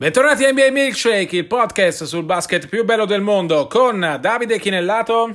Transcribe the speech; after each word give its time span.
Bentornati 0.00 0.46
a 0.46 0.50
NBA 0.50 0.70
Milkshake, 0.70 1.36
il 1.36 1.46
podcast 1.46 2.04
sul 2.04 2.24
basket 2.24 2.68
più 2.68 2.86
bello 2.86 3.04
del 3.04 3.20
mondo 3.20 3.66
con 3.66 4.16
Davide 4.18 4.58
Chinellato 4.58 5.26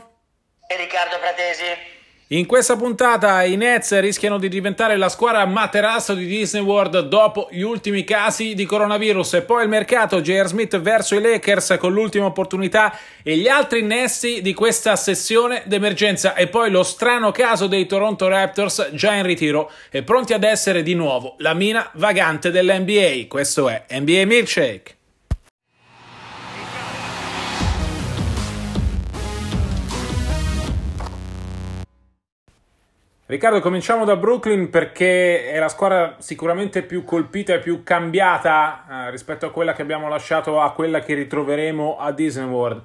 e 0.68 0.76
Riccardo 0.76 1.18
Fratesi. 1.18 1.95
In 2.30 2.48
questa 2.48 2.76
puntata 2.76 3.44
i 3.44 3.56
Nets 3.56 4.00
rischiano 4.00 4.40
di 4.40 4.50
diventare 4.50 4.98
la 4.98 5.10
squadra 5.10 5.46
materasso 5.46 6.16
di 6.16 6.26
Disney 6.26 6.64
World 6.64 7.02
dopo 7.02 7.50
gli 7.52 7.62
ultimi 7.62 8.04
casi 8.04 8.56
di 8.56 8.66
coronavirus 8.66 9.36
e 9.36 9.42
poi 9.44 9.62
il 9.62 9.70
mercato 9.70 10.22
J.R. 10.22 10.48
Smith 10.48 10.80
verso 10.80 11.14
i 11.14 11.22
Lakers 11.22 11.76
con 11.80 11.94
l'ultima 11.94 12.26
opportunità 12.26 12.98
e 13.22 13.38
gli 13.38 13.48
altri 13.48 13.82
innesti 13.82 14.42
di 14.42 14.56
questa 14.56 14.96
sessione 14.96 15.62
d'emergenza 15.68 16.34
e 16.34 16.48
poi 16.48 16.72
lo 16.72 16.82
strano 16.82 17.30
caso 17.30 17.68
dei 17.68 17.86
Toronto 17.86 18.28
Raptors 18.28 18.90
già 18.94 19.14
in 19.14 19.24
ritiro 19.24 19.70
e 19.92 20.02
pronti 20.02 20.34
ad 20.34 20.44
essere 20.44 20.82
di 20.82 20.96
nuovo 20.96 21.36
la 21.38 21.54
mina 21.54 21.92
vagante 21.94 22.50
dell'NBA. 22.50 23.28
Questo 23.28 23.70
è 23.70 23.86
NBA 23.92 24.26
Milkshake. 24.26 24.96
Riccardo, 33.36 33.60
cominciamo 33.60 34.06
da 34.06 34.16
Brooklyn 34.16 34.70
perché 34.70 35.52
è 35.52 35.60
la 35.60 35.68
squadra 35.68 36.16
sicuramente 36.20 36.84
più 36.84 37.04
colpita 37.04 37.56
e 37.56 37.60
più 37.60 37.84
cambiata 37.84 38.86
eh, 38.90 39.12
rispetto 39.12 39.46
a 39.46 39.52
quella 39.52 39.74
che 39.74 39.82
abbiamo 39.82 40.08
lasciato 40.08 40.62
a 40.62 40.72
quella 40.72 41.02
che 41.02 41.16
ritroveremo 41.16 41.98
a 41.98 42.14
Disney 42.14 42.48
World. 42.48 42.82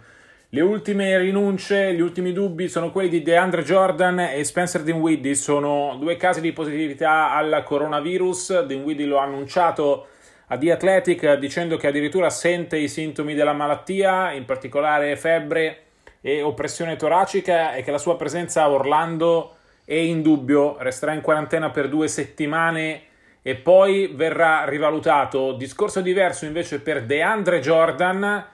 Le 0.49 0.61
ultime 0.61 1.17
rinunce, 1.19 1.95
gli 1.95 2.01
ultimi 2.01 2.33
dubbi 2.33 2.69
sono 2.69 2.91
quelli 2.91 3.09
di 3.09 3.23
DeAndre 3.23 3.63
Jordan 3.63 4.19
e 4.19 4.43
Spencer 4.43 4.83
Dinwiddie, 4.83 5.37
sono 5.37 5.97
due 6.01 6.17
casi 6.17 6.41
di 6.41 6.51
positività 6.51 7.31
al 7.31 7.63
coronavirus. 7.65 8.65
Dinwiddie 8.65 9.07
lo 9.07 9.21
ha 9.21 9.23
annunciato 9.23 10.09
a 10.49 10.59
The 10.59 10.73
Athletic 10.73 11.35
dicendo 11.35 11.77
che 11.77 11.87
addirittura 11.87 12.29
sente 12.29 12.77
i 12.77 12.89
sintomi 12.89 13.35
della 13.35 13.53
malattia, 13.53 14.33
in 14.33 14.47
particolare 14.47 15.15
febbre 15.15 15.83
e 16.21 16.43
oppressione 16.43 16.97
toracica 16.97 17.75
e 17.75 17.85
che 17.85 17.93
la 17.93 17.99
sua 17.99 18.17
presenza 18.17 18.65
a 18.65 18.71
Orlando 18.71 19.55
è 19.91 19.95
in 19.95 20.23
dubbio, 20.23 20.77
resterà 20.79 21.15
in 21.15 21.21
quarantena 21.21 21.71
per 21.71 21.89
due 21.89 22.07
settimane 22.07 23.03
e 23.43 23.57
poi 23.57 24.13
verrà 24.15 24.65
rivalutato. 24.65 25.51
Discorso 25.55 26.01
diverso 26.01 26.45
invece 26.45 26.79
per 26.79 27.03
DeAndre 27.03 27.59
Jordan, 27.59 28.47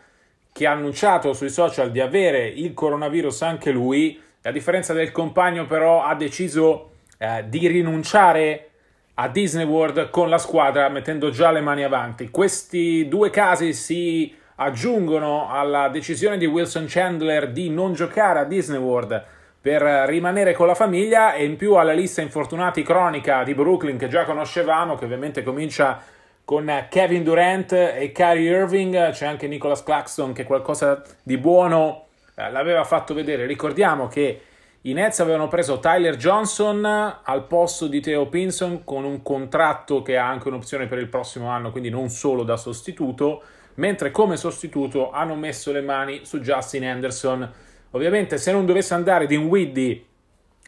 che 0.51 0.67
ha 0.67 0.73
annunciato 0.73 1.35
sui 1.35 1.51
social 1.51 1.91
di 1.91 2.01
avere 2.01 2.47
il 2.47 2.73
coronavirus 2.73 3.43
anche 3.43 3.71
lui. 3.71 4.19
A 4.45 4.51
differenza 4.51 4.95
del 4.95 5.13
compagno, 5.13 5.67
però, 5.67 6.05
ha 6.05 6.15
deciso 6.15 6.93
eh, 7.19 7.45
di 7.47 7.67
rinunciare 7.67 8.71
a 9.17 9.29
Disney 9.29 9.67
World 9.67 10.09
con 10.09 10.31
la 10.31 10.39
squadra, 10.39 10.89
mettendo 10.89 11.29
già 11.29 11.51
le 11.51 11.61
mani 11.61 11.85
avanti. 11.85 12.31
Questi 12.31 13.09
due 13.09 13.29
casi 13.29 13.75
si 13.75 14.35
aggiungono 14.55 15.51
alla 15.51 15.91
decisione 15.91 16.39
di 16.39 16.47
Wilson 16.47 16.87
Chandler 16.89 17.53
di 17.53 17.69
non 17.69 17.93
giocare 17.93 18.39
a 18.39 18.45
Disney 18.45 18.81
World 18.81 19.35
per 19.67 19.83
rimanere 19.83 20.53
con 20.53 20.69
la 20.69 20.77
famiglia 20.77 21.35
e 21.35 21.45
in 21.45 21.57
più 21.57 21.75
alla 21.75 21.93
lista 21.93 22.21
infortunati 22.21 22.85
cronica 22.85 23.43
di 23.43 23.53
Brooklyn 23.53 23.99
che 23.99 24.07
già 24.07 24.23
conoscevamo, 24.23 24.95
che 24.95 25.07
ovviamente 25.07 25.43
comincia 25.43 26.01
con 26.45 26.87
Kevin 26.89 27.25
Durant 27.25 27.73
e 27.73 28.13
Kyrie 28.15 28.49
Irving, 28.49 29.11
c'è 29.11 29.27
anche 29.27 29.49
Nicholas 29.49 29.83
Claxton 29.83 30.33
che 30.33 30.45
qualcosa 30.45 31.03
di 31.21 31.37
buono 31.37 32.05
eh, 32.37 32.49
l'aveva 32.49 32.85
fatto 32.85 33.13
vedere. 33.13 33.45
Ricordiamo 33.47 34.07
che 34.07 34.41
i 34.83 34.93
Nets 34.93 35.19
avevano 35.19 35.49
preso 35.49 35.81
Tyler 35.81 36.15
Johnson 36.15 36.85
al 36.85 37.47
posto 37.49 37.89
di 37.89 38.01
Theo 38.01 38.29
Pinson 38.29 38.85
con 38.85 39.03
un 39.03 39.21
contratto 39.25 40.01
che 40.03 40.17
ha 40.17 40.29
anche 40.29 40.47
un'opzione 40.47 40.87
per 40.87 40.99
il 40.99 41.09
prossimo 41.09 41.49
anno, 41.49 41.73
quindi 41.73 41.91
non 41.91 42.09
solo 42.09 42.45
da 42.45 42.57
sostituto, 42.57 43.43
mentre 43.75 44.13
come 44.13 44.37
sostituto 44.37 45.11
hanno 45.11 45.35
messo 45.35 45.73
le 45.73 45.81
mani 45.81 46.21
su 46.23 46.39
Justin 46.39 46.85
Anderson 46.85 47.65
Ovviamente 47.91 48.39
se 48.39 48.53
non 48.53 48.67
dovesse 48.67 48.95
andare 48.95 49.27
Dinwiddie 49.27 50.05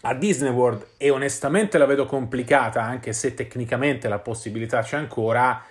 a 0.03 0.15
Disney 0.15 0.53
World 0.53 0.87
e 0.97 1.11
onestamente 1.11 1.77
la 1.79 1.87
vedo 1.87 2.07
complicata, 2.07 2.83
anche 2.83 3.13
se 3.13 3.35
tecnicamente 3.35 4.09
la 4.09 4.19
possibilità 4.19 4.83
c'è 4.83 4.97
ancora, 4.97 5.63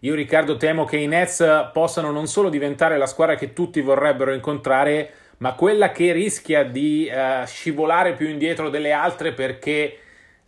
io 0.00 0.14
Riccardo 0.14 0.56
temo 0.56 0.84
che 0.84 0.98
i 0.98 1.06
Nets 1.06 1.70
possano 1.72 2.10
non 2.10 2.26
solo 2.26 2.48
diventare 2.48 2.98
la 2.98 3.06
squadra 3.06 3.34
che 3.34 3.52
tutti 3.52 3.80
vorrebbero 3.80 4.32
incontrare, 4.32 5.10
ma 5.38 5.54
quella 5.54 5.90
che 5.90 6.12
rischia 6.12 6.64
di 6.64 7.10
uh, 7.10 7.46
scivolare 7.46 8.14
più 8.14 8.28
indietro 8.28 8.68
delle 8.68 8.92
altre 8.92 9.32
perché 9.32 9.98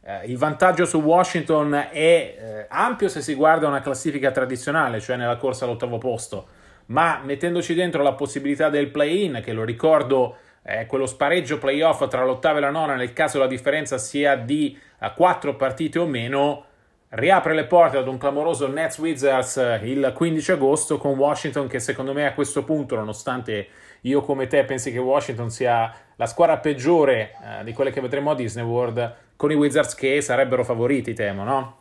uh, 0.00 0.28
il 0.28 0.36
vantaggio 0.36 0.84
su 0.84 0.98
Washington 1.00 1.88
è 1.90 2.36
uh, 2.38 2.64
ampio 2.68 3.08
se 3.08 3.22
si 3.22 3.34
guarda 3.34 3.66
una 3.66 3.80
classifica 3.80 4.30
tradizionale, 4.30 5.00
cioè 5.00 5.16
nella 5.16 5.36
corsa 5.36 5.64
all'ottavo 5.64 5.98
posto, 5.98 6.48
ma 6.86 7.20
mettendoci 7.24 7.74
dentro 7.74 8.02
la 8.02 8.12
possibilità 8.12 8.68
del 8.68 8.88
play-in, 8.88 9.40
che 9.42 9.52
lo 9.52 9.64
ricordo 9.64 10.36
eh, 10.68 10.84
quello 10.84 11.06
spareggio 11.06 11.56
playoff 11.56 12.06
tra 12.08 12.24
l'ottava 12.24 12.58
e 12.58 12.60
la 12.60 12.70
nona, 12.70 12.94
nel 12.94 13.14
caso 13.14 13.38
la 13.38 13.46
differenza 13.46 13.96
sia 13.96 14.36
di 14.36 14.78
uh, 15.00 15.06
quattro 15.14 15.56
partite 15.56 15.98
o 15.98 16.04
meno, 16.04 16.64
riapre 17.10 17.54
le 17.54 17.64
porte 17.64 17.96
ad 17.96 18.06
un 18.06 18.18
clamoroso 18.18 18.68
Nets 18.68 18.98
Wizards 18.98 19.56
eh, 19.56 19.80
il 19.84 20.12
15 20.14 20.52
agosto 20.52 20.98
con 20.98 21.16
Washington 21.16 21.68
che 21.68 21.80
secondo 21.80 22.12
me 22.12 22.26
a 22.26 22.34
questo 22.34 22.64
punto, 22.64 22.96
nonostante 22.96 23.68
io 24.02 24.20
come 24.20 24.46
te 24.46 24.62
pensi 24.64 24.92
che 24.92 24.98
Washington 24.98 25.48
sia 25.48 25.90
la 26.14 26.26
squadra 26.26 26.58
peggiore 26.58 27.32
uh, 27.40 27.64
di 27.64 27.72
quelle 27.72 27.90
che 27.90 28.02
vedremo 28.02 28.32
a 28.32 28.34
Disney 28.34 28.64
World, 28.64 29.14
con 29.36 29.50
i 29.50 29.54
Wizards 29.54 29.94
che 29.94 30.20
sarebbero 30.20 30.64
favoriti, 30.64 31.14
temo, 31.14 31.44
no? 31.44 31.80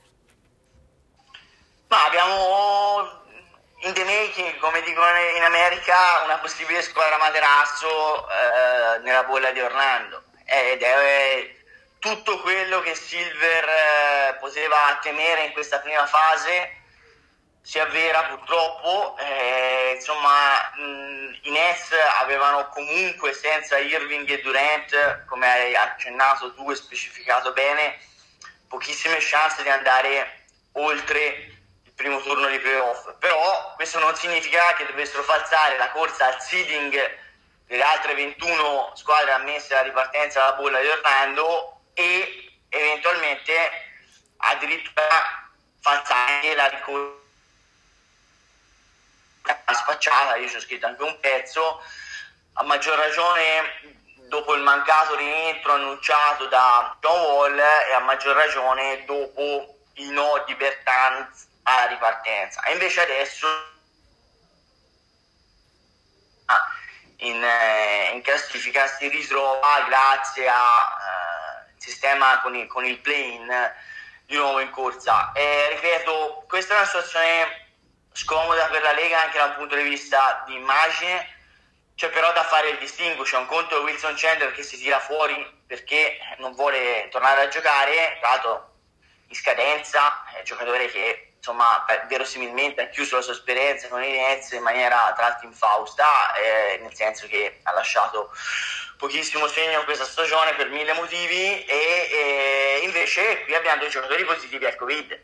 Ma 1.89 1.97
abbiamo 2.07 2.86
in 3.87 3.93
the 3.93 4.03
making, 4.03 4.57
come 4.57 4.81
dicono 4.81 5.07
in 5.37 5.43
America, 5.43 6.23
una 6.25 6.37
possibile 6.39 6.81
squadra 6.81 7.17
materasso 7.17 8.27
eh, 8.27 8.99
nella 8.99 9.23
bolla 9.23 9.51
di 9.51 9.61
Orlando. 9.61 10.23
Ed 10.45 10.81
è 10.81 11.55
tutto 11.99 12.39
quello 12.41 12.81
che 12.81 12.95
Silver 12.95 13.69
eh, 13.69 14.37
poteva 14.39 14.99
temere 15.01 15.45
in 15.45 15.53
questa 15.53 15.79
prima 15.79 16.05
fase 16.05 16.75
si 17.61 17.79
avvera 17.79 18.23
purtroppo. 18.23 19.17
Eh, 19.19 19.93
insomma, 19.95 20.71
mh, 20.75 21.39
i 21.43 21.51
Nets 21.51 21.91
avevano 22.19 22.67
comunque 22.69 23.33
senza 23.33 23.77
Irving 23.77 24.29
e 24.29 24.41
Durant, 24.41 25.25
come 25.25 25.49
hai 25.49 25.75
accennato 25.75 26.53
tu 26.53 26.69
e 26.71 26.75
specificato 26.75 27.53
bene, 27.53 27.97
pochissime 28.67 29.17
chance 29.19 29.63
di 29.63 29.69
andare 29.69 30.45
oltre 30.73 31.56
primo 31.97 32.21
turno 32.21 32.47
di 32.47 32.59
playoff, 32.59 33.11
però 33.17 33.73
questo 33.75 33.97
non 33.97 34.15
significa 34.15 34.75
che 34.75 34.85
dovessero 34.85 35.23
falsare 35.23 35.77
la 35.77 35.89
corsa 35.89 36.27
al 36.27 36.39
seeding 36.39 37.17
delle 37.65 37.83
altre 37.83 38.13
21 38.13 38.91
squadre 38.93 39.31
ammesse 39.31 39.73
alla 39.73 39.83
ripartenza 39.83 40.41
dalla 40.41 40.53
bolla 40.53 40.79
di 40.79 40.87
Orlando 40.87 41.81
e 41.95 42.59
eventualmente 42.69 43.53
addirittura 44.37 45.49
falsare 45.81 46.53
la 46.53 46.67
ricorsa 46.67 47.15
spacciata, 49.73 50.35
io 50.35 50.47
ci 50.49 50.55
ho 50.55 50.61
scritto 50.61 50.85
anche 50.85 51.01
un 51.01 51.19
pezzo, 51.19 51.81
a 52.53 52.63
maggior 52.63 52.95
ragione 52.95 53.95
dopo 54.27 54.53
il 54.53 54.61
mancato 54.61 55.15
rientro 55.15 55.73
annunciato 55.73 56.45
da 56.45 56.95
John 57.01 57.21
Wall 57.21 57.57
e 57.57 57.93
a 57.93 57.99
maggior 57.99 58.35
ragione 58.35 59.03
dopo 59.05 59.77
i 59.95 60.09
no 60.11 60.43
di 60.45 60.53
Bertans 60.53 61.55
alla 61.67 61.87
ripartenza. 61.87 62.61
E 62.63 62.73
invece 62.73 63.01
adesso 63.01 63.47
ah, 66.45 66.67
in, 67.17 67.43
eh, 67.43 68.11
in, 68.13 68.21
classifica 68.21 68.87
si 68.87 69.07
ritrova 69.09 69.81
grazie 69.87 70.47
al 70.47 70.55
eh, 70.57 71.73
sistema 71.77 72.39
con 72.41 72.55
il, 72.55 72.67
con 72.67 72.85
il 72.85 72.99
play-in 72.99 73.73
di 74.25 74.35
nuovo 74.35 74.59
in 74.59 74.69
corsa. 74.69 75.31
E 75.33 75.69
ripeto, 75.71 76.45
questa 76.47 76.73
è 76.73 76.77
una 76.77 76.85
situazione 76.85 77.65
scomoda 78.13 78.67
per 78.67 78.81
la 78.81 78.93
Lega 78.93 79.23
anche 79.23 79.37
dal 79.37 79.55
punto 79.55 79.75
di 79.75 79.83
vista 79.83 80.43
di 80.45 80.55
immagine. 80.55 81.35
C'è 81.95 82.09
però 82.09 82.31
da 82.31 82.43
fare 82.43 82.69
il 82.69 82.77
distinguo, 82.77 83.23
c'è 83.23 83.37
un 83.37 83.47
conto 83.47 83.81
Wilson 83.81 84.13
Chandler 84.15 84.53
che 84.53 84.61
si 84.61 84.77
tira 84.77 84.99
fuori 84.99 85.33
perché 85.65 86.19
non 86.37 86.53
vuole 86.53 87.07
tornare 87.09 87.41
a 87.41 87.47
giocare, 87.47 88.19
tra 88.21 88.69
in 89.29 89.35
scadenza, 89.35 90.23
è 90.31 90.37
un 90.37 90.43
giocatore 90.45 90.89
che 90.89 91.26
insomma, 91.47 91.85
verosimilmente 92.09 92.81
ha 92.81 92.87
chiuso 92.87 93.15
la 93.15 93.21
sua 93.21 93.31
esperienza 93.31 93.87
con 93.87 94.03
i 94.03 94.11
Nets 94.11 94.51
in 94.51 94.61
maniera 94.61 95.13
tra 95.15 95.29
l'altro 95.29 95.47
infausta, 95.47 96.33
eh, 96.35 96.79
nel 96.81 96.93
senso 96.93 97.25
che 97.27 97.59
ha 97.63 97.71
lasciato 97.71 98.31
pochissimo 98.97 99.47
segno 99.47 99.79
in 99.79 99.85
questa 99.85 100.03
stagione 100.03 100.55
per 100.55 100.69
mille 100.69 100.91
motivi 100.93 101.63
e, 101.63 102.09
e 102.11 102.81
invece 102.83 103.43
qui 103.43 103.55
abbiamo 103.55 103.79
dei 103.79 103.89
giocatori 103.89 104.25
positivi 104.25 104.65
al 104.65 104.75
Covid. 104.75 105.23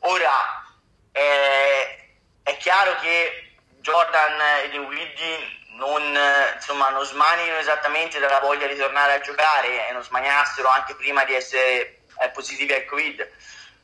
Ora, 0.00 0.64
eh, 1.10 2.10
è 2.44 2.56
chiaro 2.58 2.94
che 3.00 3.54
Jordan 3.80 4.40
e 4.64 4.68
Dinwiddie 4.70 5.54
non, 5.70 6.16
insomma, 6.54 6.90
non 6.90 7.04
smanino 7.04 7.56
esattamente 7.56 8.20
dalla 8.20 8.38
voglia 8.38 8.68
di 8.68 8.76
tornare 8.76 9.14
a 9.14 9.20
giocare 9.20 9.88
e 9.88 9.92
non 9.92 10.02
smaniassero 10.02 10.68
anche 10.68 10.94
prima 10.94 11.24
di 11.24 11.34
essere 11.34 12.02
eh, 12.20 12.28
positivi 12.32 12.72
al 12.72 12.84
Covid 12.84 13.28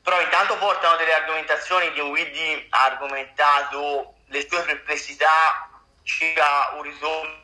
però 0.03 0.21
intanto 0.21 0.59
portano 0.59 0.97
delle 0.97 1.15
argomentazioni 1.15 1.99
un 2.01 2.11
Widdy 2.11 2.67
ha 2.71 2.85
argomentato 2.85 4.15
le 4.27 4.47
tue 4.47 4.63
perplessità 4.63 5.69
circa 6.03 6.73
un 6.75 6.83
ritorno 6.83 7.41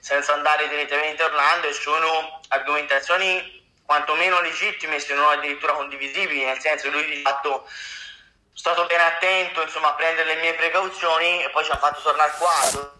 senza 0.00 0.34
andare 0.34 0.68
direttamente 0.68 1.22
a 1.22 1.26
Orlando 1.26 1.68
e 1.68 1.72
sono 1.72 2.40
argomentazioni 2.48 3.64
quantomeno 3.84 4.40
legittime 4.40 4.98
se 4.98 5.14
non 5.14 5.30
addirittura 5.30 5.72
condivisibili, 5.74 6.44
nel 6.44 6.60
senso 6.60 6.90
lui 6.90 7.04
di 7.06 7.22
fatto 7.22 7.64
è 7.66 7.68
stato 8.52 8.86
ben 8.86 9.00
attento 9.00 9.62
insomma, 9.62 9.90
a 9.90 9.94
prendere 9.94 10.34
le 10.34 10.40
mie 10.40 10.54
precauzioni 10.54 11.44
e 11.44 11.50
poi 11.50 11.64
ci 11.64 11.70
ha 11.70 11.78
fatto 11.78 12.00
tornare 12.02 12.32
qua. 12.38 12.94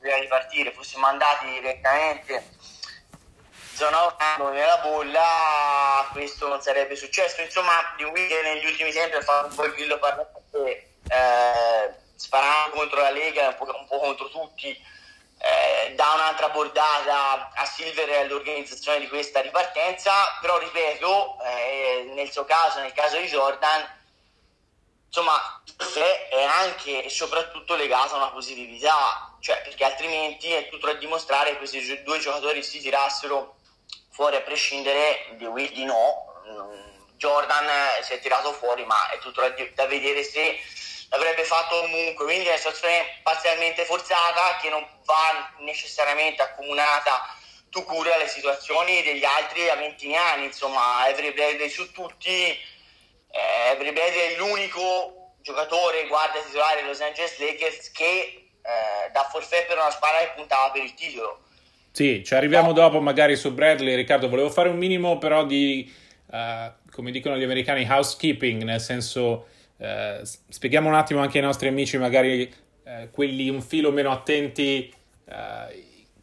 Prima 0.00 0.18
di 0.18 0.26
partire 0.26 0.72
fossimo 0.72 1.06
andati 1.06 1.46
direttamente 1.50 2.54
Orlando 3.84 4.48
nella 4.50 4.78
bolla 4.78 6.08
questo 6.12 6.48
non 6.48 6.60
sarebbe 6.60 6.96
successo. 6.96 7.40
Insomma 7.40 7.72
di 7.96 8.04
Wigan 8.04 8.44
negli 8.44 8.66
ultimi 8.66 8.90
tempi 8.92 9.16
ha 9.16 9.22
fatto 9.22 9.48
un 9.48 9.54
po' 9.54 9.64
il 9.64 9.72
grillo 9.72 9.98
parlante 9.98 10.94
eh, 11.08 11.94
sparando 12.14 12.76
contro 12.76 13.00
la 13.00 13.10
Lega 13.10 13.48
un 13.48 13.56
po', 13.56 13.76
un 13.78 13.86
po 13.86 13.98
contro 13.98 14.28
tutti 14.30 14.94
eh, 15.38 15.94
dà 15.94 16.12
un'altra 16.14 16.48
bordata 16.48 17.50
a 17.54 17.64
Silver 17.66 18.08
e 18.08 18.16
all'organizzazione 18.18 19.00
di 19.00 19.08
questa 19.08 19.40
ripartenza. 19.40 20.12
Però 20.40 20.58
ripeto 20.58 21.36
eh, 21.42 22.10
nel 22.14 22.30
suo 22.30 22.44
caso 22.44 22.80
nel 22.80 22.92
caso 22.92 23.18
di 23.18 23.26
Jordan 23.26 23.94
insomma 25.06 25.62
è 26.30 26.42
anche 26.42 27.04
e 27.04 27.10
soprattutto 27.10 27.74
legata 27.76 28.14
a 28.14 28.16
una 28.16 28.30
positività. 28.30 29.36
Cioè 29.40 29.62
perché 29.62 29.84
altrimenti 29.84 30.52
è 30.52 30.68
tutto 30.68 30.86
da 30.86 30.94
dimostrare 30.94 31.52
che 31.52 31.58
questi 31.58 32.02
due 32.02 32.18
giocatori 32.18 32.62
si 32.62 32.80
tirassero 32.80 33.55
fuori 34.16 34.36
a 34.36 34.40
prescindere 34.40 35.26
di 35.32 35.44
Will 35.44 35.70
di 35.72 35.84
no. 35.84 36.24
Jordan 37.16 37.66
si 38.02 38.14
è 38.14 38.18
tirato 38.18 38.52
fuori, 38.52 38.84
ma 38.86 39.10
è 39.10 39.18
tutto 39.18 39.42
da, 39.42 39.86
vedere 39.86 40.24
se 40.24 40.58
l'avrebbe 41.10 41.44
fatto 41.44 41.80
comunque. 41.80 42.24
Quindi 42.24 42.46
è 42.46 42.48
una 42.48 42.56
situazione 42.56 43.20
parzialmente 43.22 43.84
forzata 43.84 44.56
che 44.60 44.70
non 44.70 44.86
va 45.04 45.52
necessariamente 45.58 46.40
accomunata 46.40 47.36
tu 47.68 47.84
cura 47.84 48.14
alle 48.14 48.28
situazioni 48.28 49.02
degli 49.02 49.24
altri 49.24 49.68
aventiniani. 49.68 50.46
Insomma, 50.46 51.06
Every 51.08 51.32
Bradley 51.32 51.68
su 51.68 51.92
tutti. 51.92 52.58
Eh, 53.30 53.70
Every 53.70 53.92
Bradley 53.92 54.32
è 54.32 54.36
l'unico 54.36 55.34
giocatore 55.42 56.06
guardia 56.06 56.42
titolare 56.42 56.76
dei 56.76 56.86
Los 56.86 57.00
Angeles 57.00 57.38
Lakers 57.38 57.90
che 57.92 58.50
eh, 58.62 59.10
da 59.12 59.28
forfè 59.28 59.66
per 59.66 59.76
una 59.76 59.90
squadra 59.90 60.20
che 60.20 60.32
puntava 60.34 60.70
per 60.70 60.82
il 60.82 60.94
titolo 60.94 61.45
sì, 61.96 62.22
ci 62.22 62.34
arriviamo 62.34 62.74
dopo 62.74 63.00
magari 63.00 63.36
su 63.36 63.54
Bradley. 63.54 63.94
Riccardo, 63.94 64.28
volevo 64.28 64.50
fare 64.50 64.68
un 64.68 64.76
minimo 64.76 65.16
però 65.16 65.46
di, 65.46 65.90
uh, 66.26 66.70
come 66.90 67.10
dicono 67.10 67.38
gli 67.38 67.42
americani, 67.42 67.86
housekeeping, 67.88 68.64
nel 68.64 68.80
senso, 68.80 69.46
uh, 69.78 70.20
spieghiamo 70.22 70.88
un 70.88 70.94
attimo 70.94 71.20
anche 71.20 71.38
ai 71.38 71.44
nostri 71.44 71.68
amici, 71.68 71.96
magari 71.96 72.52
uh, 72.82 73.08
quelli 73.10 73.48
un 73.48 73.62
filo 73.62 73.92
meno 73.92 74.10
attenti, 74.10 74.92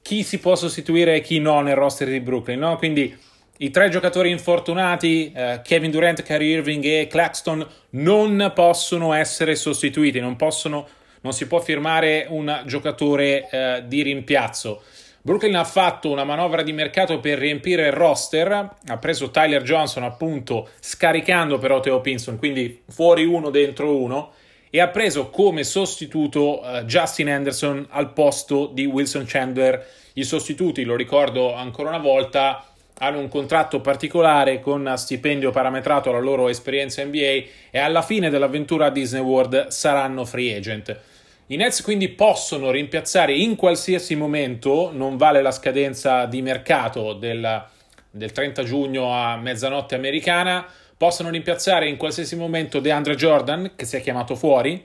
chi 0.04 0.22
si 0.22 0.38
può 0.38 0.54
sostituire 0.56 1.16
e 1.16 1.22
chi 1.22 1.40
no 1.40 1.62
nel 1.62 1.74
roster 1.74 2.08
di 2.08 2.20
Brooklyn, 2.20 2.60
no? 2.60 2.78
Quindi 2.78 3.18
i 3.58 3.72
tre 3.72 3.90
giocatori 3.90 4.30
infortunati, 4.30 5.34
Kevin 5.64 5.90
Durant, 5.90 6.22
Kyrie 6.22 6.58
Irving 6.58 6.86
e 6.86 7.08
Claxton, 7.10 7.68
non 7.92 8.52
possono 8.54 9.12
essere 9.12 9.56
sostituiti, 9.56 10.20
non, 10.20 10.36
possono, 10.36 10.88
non 11.22 11.34
si 11.34 11.48
può 11.48 11.60
firmare 11.60 12.28
un 12.30 12.62
giocatore 12.68 13.82
di 13.88 14.04
rimpiazzo. 14.04 14.84
Brooklyn 15.26 15.56
ha 15.56 15.64
fatto 15.64 16.12
una 16.12 16.26
manovra 16.26 16.64
di 16.64 16.74
mercato 16.74 17.22
per 17.22 17.40
riempire 17.40 17.86
il 17.86 17.94
roster, 17.94 18.52
ha 18.86 18.98
preso 18.98 19.32
Tyler 19.32 19.64
Johnson 19.64 20.04
appunto 20.04 20.68
scaricando 20.82 21.58
però 21.60 21.80
Theo 21.80 22.02
Pinson, 22.02 22.38
quindi 22.38 22.84
fuori 22.90 23.24
uno 23.24 23.50
dentro 23.50 23.96
uno, 23.96 24.34
e 24.70 24.82
ha 24.82 24.90
preso 24.90 25.30
come 25.30 25.64
sostituto 25.64 26.60
uh, 26.60 26.82
Justin 26.82 27.30
Anderson 27.30 27.88
al 27.92 28.12
posto 28.12 28.70
di 28.74 28.84
Wilson 28.84 29.24
Chandler. 29.26 29.88
I 30.16 30.26
sostituti, 30.26 30.84
lo 30.84 30.98
ricordo 30.98 31.54
ancora 31.54 31.88
una 31.88 32.00
volta, 32.00 32.66
hanno 32.98 33.20
un 33.20 33.30
contratto 33.30 33.80
particolare 33.80 34.60
con 34.60 34.94
stipendio 34.98 35.52
parametrato 35.52 36.10
alla 36.10 36.20
loro 36.20 36.50
esperienza 36.50 37.02
NBA 37.02 37.44
e 37.72 37.80
alla 37.80 38.02
fine 38.02 38.30
dell'avventura 38.30 38.88
a 38.88 38.92
Disney 38.92 39.22
World 39.22 39.68
saranno 39.68 40.26
free 40.26 40.54
agent. 40.54 41.00
I 41.54 41.56
Nets 41.56 41.84
quindi 41.84 42.10
possono 42.10 42.72
rimpiazzare 42.72 43.32
in 43.32 43.56
qualsiasi 43.56 44.16
momento, 44.16 44.90
non 44.92 45.18
vale 45.18 45.44
la 45.44 45.52
scadenza 45.52 46.26
di 46.26 46.42
mercato 46.42 47.14
del, 47.14 47.64
del 48.10 48.32
30 48.32 48.64
giugno 48.64 49.14
a 49.14 49.38
mezzanotte 49.38 49.94
americana, 49.94 50.66
possono 50.98 51.30
rimpiazzare 51.30 51.88
in 51.88 51.96
qualsiasi 51.96 52.36
momento 52.36 52.80
DeAndre 52.80 53.14
Jordan, 53.14 53.74
che 53.76 53.86
si 53.86 53.96
è 53.96 54.02
chiamato 54.02 54.34
fuori, 54.34 54.84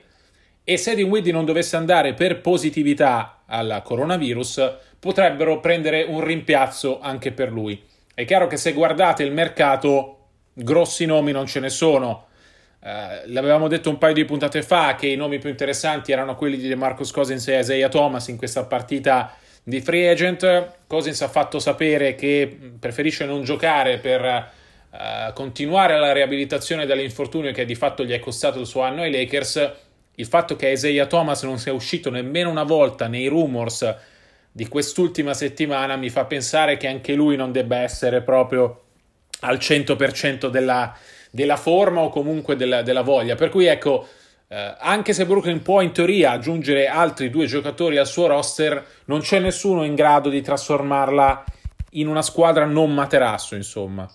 e 0.63 0.77
se 0.77 0.93
Dinwiddie 0.93 1.31
non 1.31 1.43
dovesse 1.43 1.75
andare 1.75 2.13
per 2.13 2.39
positività 2.39 3.41
al 3.47 3.81
coronavirus, 3.83 4.73
potrebbero 4.99 5.59
prendere 5.59 6.03
un 6.03 6.23
rimpiazzo 6.23 6.99
anche 6.99 7.31
per 7.31 7.51
lui. 7.51 7.81
È 8.13 8.23
chiaro 8.25 8.45
che 8.45 8.57
se 8.57 8.73
guardate 8.73 9.23
il 9.23 9.31
mercato, 9.31 10.27
grossi 10.53 11.07
nomi 11.07 11.31
non 11.31 11.47
ce 11.47 11.61
ne 11.61 11.69
sono. 11.71 12.27
Uh, 12.81 13.25
l'avevamo 13.25 13.67
detto 13.67 13.89
un 13.89 13.97
paio 13.97 14.13
di 14.13 14.23
puntate 14.23 14.63
fa 14.63 14.95
che 14.95 15.07
i 15.07 15.17
nomi 15.17 15.37
più 15.37 15.49
interessanti 15.49 16.13
erano 16.13 16.35
quelli 16.35 16.57
di 16.57 16.73
Marcus 16.75 17.11
Cousins 17.11 17.45
e 17.49 17.59
Isaiah 17.59 17.89
Thomas 17.89 18.27
in 18.29 18.37
questa 18.37 18.65
partita 18.65 19.35
di 19.63 19.81
free 19.81 20.09
agent. 20.09 20.75
Cousins 20.87 21.21
ha 21.21 21.27
fatto 21.27 21.59
sapere 21.59 22.15
che 22.15 22.57
preferisce 22.79 23.25
non 23.25 23.43
giocare 23.43 23.97
per 23.97 24.51
uh, 24.91 25.33
continuare 25.33 25.99
la 25.99 26.13
riabilitazione 26.13 26.85
dall'infortunio 26.85 27.51
che 27.51 27.65
di 27.65 27.75
fatto 27.75 28.05
gli 28.05 28.11
è 28.11 28.19
costato 28.19 28.59
il 28.59 28.65
suo 28.65 28.81
anno 28.81 29.01
ai 29.01 29.11
Lakers. 29.11 29.71
Il 30.15 30.25
fatto 30.25 30.55
che 30.55 30.69
Isaiah 30.69 31.05
Thomas 31.05 31.43
non 31.43 31.59
sia 31.59 31.73
uscito 31.73 32.09
nemmeno 32.09 32.49
una 32.49 32.63
volta 32.63 33.07
nei 33.07 33.27
rumors 33.27 33.95
di 34.51 34.67
quest'ultima 34.67 35.33
settimana 35.33 35.95
mi 35.95 36.09
fa 36.09 36.25
pensare 36.25 36.77
che 36.77 36.87
anche 36.87 37.13
lui 37.13 37.35
non 37.35 37.51
debba 37.51 37.77
essere 37.77 38.21
proprio 38.21 38.83
al 39.41 39.57
100% 39.57 40.47
della 40.47 40.97
della 41.29 41.57
forma 41.57 42.01
o 42.01 42.09
comunque 42.09 42.55
della, 42.55 42.81
della 42.81 43.01
voglia. 43.01 43.35
Per 43.35 43.49
cui 43.49 43.65
ecco, 43.65 44.07
eh, 44.47 44.75
anche 44.79 45.13
se 45.13 45.25
Brooklyn 45.25 45.61
può 45.61 45.81
in 45.81 45.91
teoria 45.91 46.31
aggiungere 46.31 46.87
altri 46.87 47.29
due 47.29 47.45
giocatori 47.45 47.97
al 47.97 48.07
suo 48.07 48.27
roster, 48.27 48.83
non 49.05 49.21
c'è 49.21 49.39
nessuno 49.39 49.83
in 49.83 49.95
grado 49.95 50.29
di 50.29 50.41
trasformarla 50.41 51.43
in 51.91 52.07
una 52.07 52.21
squadra 52.21 52.65
non 52.65 52.93
materasso, 52.93 53.55
insomma. 53.55 54.09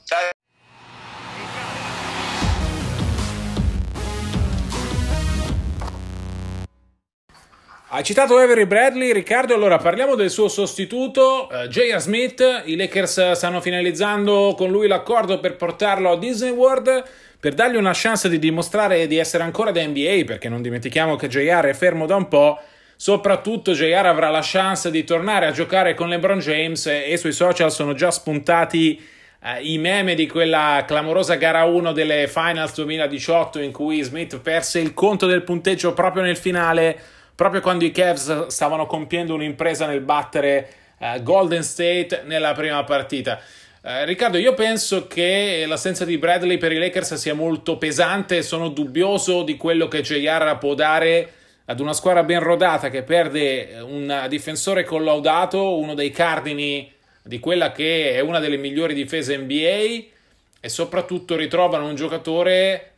Hai 7.94 8.02
citato 8.02 8.38
Avery 8.38 8.66
Bradley, 8.66 9.12
Riccardo, 9.12 9.54
allora 9.54 9.76
parliamo 9.76 10.16
del 10.16 10.28
suo 10.28 10.48
sostituto, 10.48 11.48
uh, 11.48 11.68
J.R. 11.68 12.00
Smith. 12.00 12.62
I 12.64 12.74
Lakers 12.74 13.30
stanno 13.30 13.60
finalizzando 13.60 14.54
con 14.56 14.68
lui 14.68 14.88
l'accordo 14.88 15.38
per 15.38 15.54
portarlo 15.54 16.10
a 16.10 16.18
Disney 16.18 16.50
World 16.50 17.04
per 17.38 17.54
dargli 17.54 17.76
una 17.76 17.92
chance 17.94 18.28
di 18.28 18.40
dimostrare 18.40 19.06
di 19.06 19.16
essere 19.16 19.44
ancora 19.44 19.70
da 19.70 19.80
NBA, 19.86 20.24
perché 20.26 20.48
non 20.48 20.60
dimentichiamo 20.60 21.14
che 21.14 21.28
JR 21.28 21.66
è 21.66 21.72
fermo 21.72 22.04
da 22.04 22.16
un 22.16 22.26
po'. 22.26 22.58
Soprattutto 22.96 23.74
JR 23.74 24.06
avrà 24.06 24.28
la 24.28 24.42
chance 24.42 24.90
di 24.90 25.04
tornare 25.04 25.46
a 25.46 25.52
giocare 25.52 25.94
con 25.94 26.08
LeBron 26.08 26.40
James 26.40 26.86
e 26.86 27.16
sui 27.16 27.30
social 27.30 27.70
sono 27.70 27.94
già 27.94 28.10
spuntati 28.10 29.00
uh, 29.40 29.62
i 29.62 29.78
meme 29.78 30.16
di 30.16 30.26
quella 30.26 30.82
clamorosa 30.84 31.36
gara 31.36 31.62
1 31.62 31.92
delle 31.92 32.26
Finals 32.26 32.74
2018 32.74 33.60
in 33.60 33.70
cui 33.70 34.02
Smith 34.02 34.40
perse 34.40 34.80
il 34.80 34.94
conto 34.94 35.26
del 35.26 35.44
punteggio 35.44 35.94
proprio 35.94 36.24
nel 36.24 36.36
finale 36.36 37.22
proprio 37.34 37.60
quando 37.60 37.84
i 37.84 37.90
Cavs 37.90 38.46
stavano 38.46 38.86
compiendo 38.86 39.34
un'impresa 39.34 39.86
nel 39.86 40.00
battere 40.00 40.72
uh, 40.98 41.22
Golden 41.22 41.62
State 41.62 42.22
nella 42.24 42.52
prima 42.52 42.82
partita. 42.84 43.40
Uh, 43.82 44.04
Riccardo, 44.04 44.38
io 44.38 44.54
penso 44.54 45.06
che 45.06 45.64
l'assenza 45.66 46.04
di 46.04 46.18
Bradley 46.18 46.58
per 46.58 46.72
i 46.72 46.78
Lakers 46.78 47.14
sia 47.14 47.34
molto 47.34 47.76
pesante, 47.76 48.42
sono 48.42 48.68
dubbioso 48.68 49.42
di 49.42 49.56
quello 49.56 49.88
che 49.88 50.00
JR 50.00 50.56
può 50.58 50.74
dare 50.74 51.32
ad 51.66 51.80
una 51.80 51.92
squadra 51.92 52.22
ben 52.22 52.40
rodata 52.40 52.90
che 52.90 53.02
perde 53.02 53.78
un 53.80 54.26
difensore 54.28 54.84
collaudato, 54.84 55.78
uno 55.78 55.94
dei 55.94 56.10
cardini 56.10 56.92
di 57.22 57.38
quella 57.38 57.72
che 57.72 58.12
è 58.12 58.20
una 58.20 58.38
delle 58.38 58.58
migliori 58.58 58.92
difese 58.92 59.36
NBA 59.38 60.12
e 60.60 60.68
soprattutto 60.68 61.36
ritrovano 61.36 61.86
un 61.86 61.94
giocatore 61.94 62.92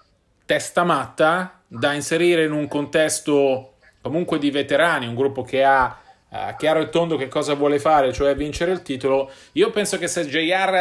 testa 0.45 0.83
matta 0.83 1.61
da 1.67 1.93
inserire 1.93 2.45
in 2.45 2.53
un 2.53 2.67
contesto 2.67 3.76
comunque 4.07 4.39
di 4.39 4.51
veterani, 4.51 5.07
un 5.07 5.15
gruppo 5.15 5.43
che 5.43 5.65
ha 5.65 5.99
uh, 6.29 6.57
chiaro 6.57 6.81
e 6.81 6.89
tondo 6.89 7.17
che 7.17 7.29
cosa 7.29 7.55
vuole 7.55 7.79
fare, 7.79 8.13
cioè 8.13 8.35
vincere 8.37 8.73
il 8.73 8.83
titolo. 8.83 9.31
Io 9.53 9.71
penso 9.71 9.99
che 9.99 10.07
se 10.07 10.27
JR 10.27 10.75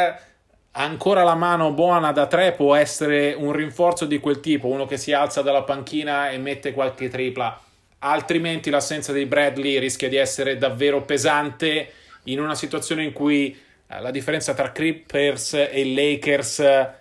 ha 0.78 0.84
ancora 0.84 1.24
la 1.24 1.36
mano 1.36 1.72
buona 1.72 2.12
da 2.12 2.28
tre 2.28 2.52
può 2.52 2.76
essere 2.76 3.34
un 3.34 3.52
rinforzo 3.52 4.06
di 4.06 4.20
quel 4.20 4.40
tipo, 4.40 4.68
uno 4.68 4.86
che 4.86 4.98
si 4.98 5.14
alza 5.14 5.42
dalla 5.42 5.64
panchina 5.64 6.30
e 6.30 6.38
mette 6.38 6.74
qualche 6.74 7.10
tripla. 7.10 7.60
Altrimenti 8.00 8.70
l'assenza 8.70 9.12
di 9.12 9.26
Bradley 9.26 9.80
rischia 9.80 10.10
di 10.10 10.18
essere 10.18 10.58
davvero 10.58 11.02
pesante 11.04 11.92
in 12.26 12.40
una 12.40 12.56
situazione 12.56 13.04
in 13.04 13.14
cui 13.14 13.58
uh, 13.88 14.02
la 14.02 14.12
differenza 14.12 14.54
tra 14.54 14.72
Clippers 14.72 15.54
e 15.54 15.84
Lakers 15.86 16.94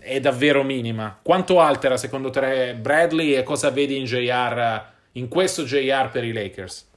è 0.00 0.20
davvero 0.20 0.62
minima. 0.62 1.18
Quanto 1.22 1.60
altera 1.60 1.96
secondo 1.96 2.30
te 2.30 2.74
Bradley 2.74 3.34
e 3.34 3.42
cosa 3.42 3.70
vedi 3.70 3.96
in 3.96 4.04
JR, 4.04 4.91
in 5.12 5.28
questo 5.28 5.64
JR 5.64 6.08
per 6.10 6.24
i 6.24 6.32
Lakers? 6.32 6.90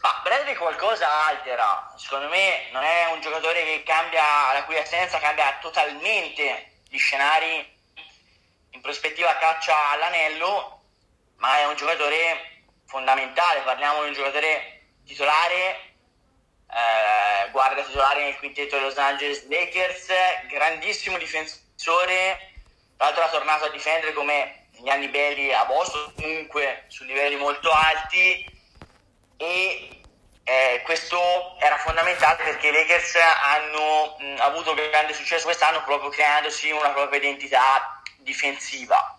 Ma 0.00 0.20
Bradley 0.22 0.54
qualcosa 0.54 1.26
altera, 1.26 1.92
secondo 1.96 2.28
me 2.28 2.68
non 2.72 2.82
è 2.82 3.10
un 3.12 3.20
giocatore 3.20 3.64
che 3.64 3.82
cambia, 3.84 4.52
la 4.52 4.64
cui 4.64 4.76
assenza 4.78 5.18
cambia 5.18 5.58
totalmente 5.60 6.80
gli 6.88 6.98
scenari 6.98 7.74
in 8.70 8.80
prospettiva 8.80 9.36
caccia 9.36 9.90
all'anello, 9.90 10.82
ma 11.36 11.58
è 11.58 11.66
un 11.66 11.76
giocatore 11.76 12.62
fondamentale, 12.86 13.60
parliamo 13.60 14.02
di 14.02 14.08
un 14.08 14.14
giocatore 14.14 14.90
titolare, 15.04 15.94
eh, 16.70 17.50
guarda 17.50 17.82
titolare 17.82 18.22
nel 18.22 18.38
quintetto 18.38 18.76
dei 18.76 18.84
Los 18.84 18.96
Angeles 18.96 19.48
Lakers, 19.48 20.06
grandissimo 20.48 21.18
difensore, 21.18 22.52
tra 22.96 23.06
l'altro 23.06 23.24
ha 23.24 23.28
tornato 23.28 23.64
a 23.64 23.70
difendere 23.70 24.12
come 24.12 24.65
negli 24.76 24.88
anni 24.88 25.08
belli 25.08 25.52
a 25.52 25.64
Boston, 25.64 26.12
comunque 26.14 26.84
su 26.88 27.04
livelli 27.04 27.36
molto 27.36 27.70
alti 27.70 28.44
e 29.36 30.00
eh, 30.44 30.80
questo 30.84 31.18
era 31.58 31.76
fondamentale 31.78 32.42
perché 32.42 32.68
i 32.68 32.72
Lakers 32.72 33.16
hanno 33.16 34.16
mh, 34.18 34.36
avuto 34.38 34.74
grande 34.74 35.12
successo 35.12 35.44
quest'anno 35.44 35.82
proprio 35.82 36.08
creandosi 36.10 36.70
una 36.70 36.90
propria 36.90 37.18
identità 37.18 38.02
difensiva. 38.18 39.18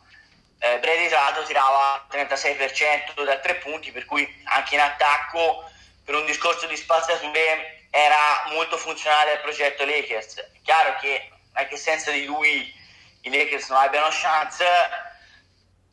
Eh, 0.60 0.80
Brady 0.80 1.08
tra 1.08 1.20
l'altro 1.20 1.44
tirava 1.44 2.08
36% 2.10 3.24
da 3.24 3.38
tre 3.40 3.56
punti, 3.56 3.92
per 3.92 4.06
cui 4.06 4.28
anche 4.46 4.76
in 4.76 4.82
attacco 4.82 5.70
per 6.04 6.16
un 6.16 6.26
discorso 6.26 6.66
di 6.66 6.78
spaziature 6.78 7.88
era 7.92 8.46
molto 8.52 8.78
funzionale 8.78 9.34
al 9.34 9.42
progetto 9.42 9.86
Lakers. 9.86 10.38
È 10.38 10.60
chiaro 10.64 10.96
che 11.00 11.30
anche 11.54 11.78
senza 11.78 12.12
di 12.12 12.26
lui 12.26 12.74
i 13.22 13.30
Lakers 13.30 13.70
non 13.70 13.82
abbiano 13.82 14.08
chance. 14.12 14.66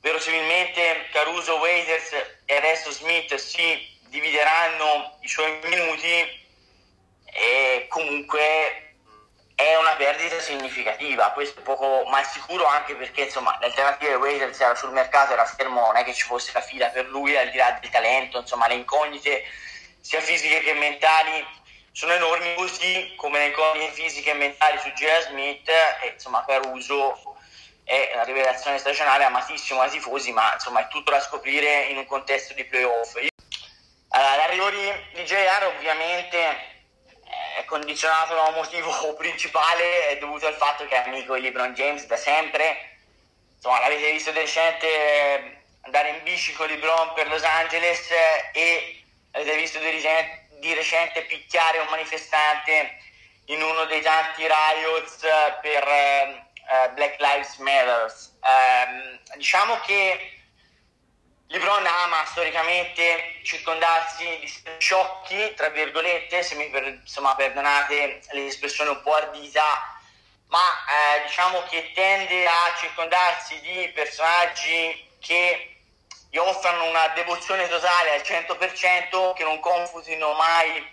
Verosimilmente 0.04 1.08
Caruso, 1.12 1.56
Waiters 1.56 2.12
e 2.44 2.56
adesso 2.56 2.90
Smith 2.90 3.34
si 3.36 3.98
divideranno 4.08 5.16
i 5.22 5.28
suoi 5.28 5.58
minuti 5.62 6.46
e 7.24 7.86
comunque 7.88 8.96
è 9.54 9.76
una 9.76 9.94
perdita 9.94 10.38
significativa, 10.40 11.30
questo 11.30 11.60
è 11.60 11.62
poco 11.62 12.04
ma 12.10 12.20
è 12.20 12.24
sicuro 12.24 12.66
anche 12.66 12.94
perché 12.96 13.22
insomma 13.22 13.56
l'alternativa 13.62 14.10
di 14.10 14.20
Waiters 14.20 14.60
era 14.60 14.74
sul 14.74 14.92
mercato, 14.92 15.32
era 15.32 15.46
fermo, 15.46 15.86
non 15.86 15.96
è 15.96 16.04
che 16.04 16.12
ci 16.12 16.24
fosse 16.24 16.50
la 16.52 16.60
fila 16.60 16.88
per 16.88 17.06
lui 17.06 17.34
al 17.34 17.48
di 17.48 17.56
là 17.56 17.78
del 17.80 17.88
talento, 17.88 18.40
insomma 18.40 18.68
le 18.68 18.74
incognite 18.74 19.42
sia 20.00 20.20
fisiche 20.20 20.60
che 20.60 20.74
mentali 20.74 21.46
sono 21.92 22.12
enormi, 22.12 22.54
così 22.56 23.14
come 23.16 23.38
le 23.38 23.46
incognite 23.46 23.92
fisiche 23.92 24.32
e 24.32 24.34
mentali 24.34 24.78
su 24.80 24.90
J.R. 24.90 25.22
Smith 25.28 25.66
e 26.02 26.08
insomma 26.12 26.44
Caruso 26.46 27.33
è 27.84 28.10
una 28.14 28.24
rivelazione 28.24 28.78
stagionale 28.78 29.24
amatissimo 29.24 29.80
ai 29.80 29.90
tifosi, 29.90 30.32
ma 30.32 30.52
insomma 30.54 30.80
è 30.80 30.88
tutto 30.88 31.10
da 31.10 31.20
scoprire 31.20 31.82
in 31.84 31.98
un 31.98 32.06
contesto 32.06 32.54
di 32.54 32.64
playoff. 32.64 33.16
Allora, 34.08 34.36
l'arrivo 34.36 34.70
di, 34.70 34.92
di 35.12 35.22
JR 35.24 35.66
ovviamente 35.76 36.72
è 37.58 37.64
condizionato 37.66 38.34
da 38.34 38.44
un 38.44 38.54
motivo 38.54 39.14
principale, 39.14 40.08
è 40.08 40.18
dovuto 40.18 40.46
al 40.46 40.54
fatto 40.54 40.86
che 40.86 40.94
è 40.94 41.06
amico 41.06 41.34
di 41.34 41.42
LeBron 41.42 41.74
James 41.74 42.06
da 42.06 42.16
sempre. 42.16 42.96
Insomma, 43.56 43.80
l'avete 43.80 44.12
visto 44.12 44.30
di 44.30 44.38
recente 44.38 45.62
andare 45.82 46.10
in 46.10 46.22
bici 46.22 46.52
con 46.54 46.66
LeBron 46.66 47.12
per 47.14 47.28
Los 47.28 47.42
Angeles 47.42 48.10
e 48.52 49.02
avete 49.32 49.56
visto 49.56 49.78
di 49.78 49.90
recente, 49.90 50.48
di 50.60 50.72
recente 50.72 51.22
picchiare 51.22 51.78
un 51.78 51.86
manifestante 51.90 52.98
in 53.46 53.62
uno 53.62 53.84
dei 53.84 54.00
tanti 54.00 54.46
riots 54.46 55.20
per 55.60 56.43
uh, 56.74 56.94
Black 56.94 57.20
Lives 57.20 57.56
Matter. 57.58 58.12
Um, 58.40 59.18
diciamo 59.36 59.78
che 59.80 60.34
LeBron 61.48 61.86
ama 61.86 62.24
storicamente 62.26 63.40
circondarsi 63.42 64.24
di 64.40 64.52
sciocchi, 64.78 65.54
tra 65.54 65.68
virgolette, 65.68 66.42
se 66.42 66.54
mi 66.56 66.68
per, 66.70 66.86
insomma, 66.86 67.34
perdonate 67.34 68.22
l'espressione 68.32 68.90
un 68.90 69.02
po' 69.02 69.14
ardita, 69.14 69.62
ma 70.48 70.58
eh, 70.58 71.26
diciamo 71.26 71.62
che 71.68 71.92
tende 71.94 72.46
a 72.46 72.74
circondarsi 72.78 73.60
di 73.60 73.90
personaggi 73.94 75.10
che 75.20 75.76
gli 76.30 76.36
offrono 76.38 76.88
una 76.88 77.08
devozione 77.08 77.68
totale 77.68 78.14
al 78.14 78.22
100%, 78.22 79.34
che 79.34 79.44
non 79.44 79.60
confutino 79.60 80.32
mai 80.32 80.92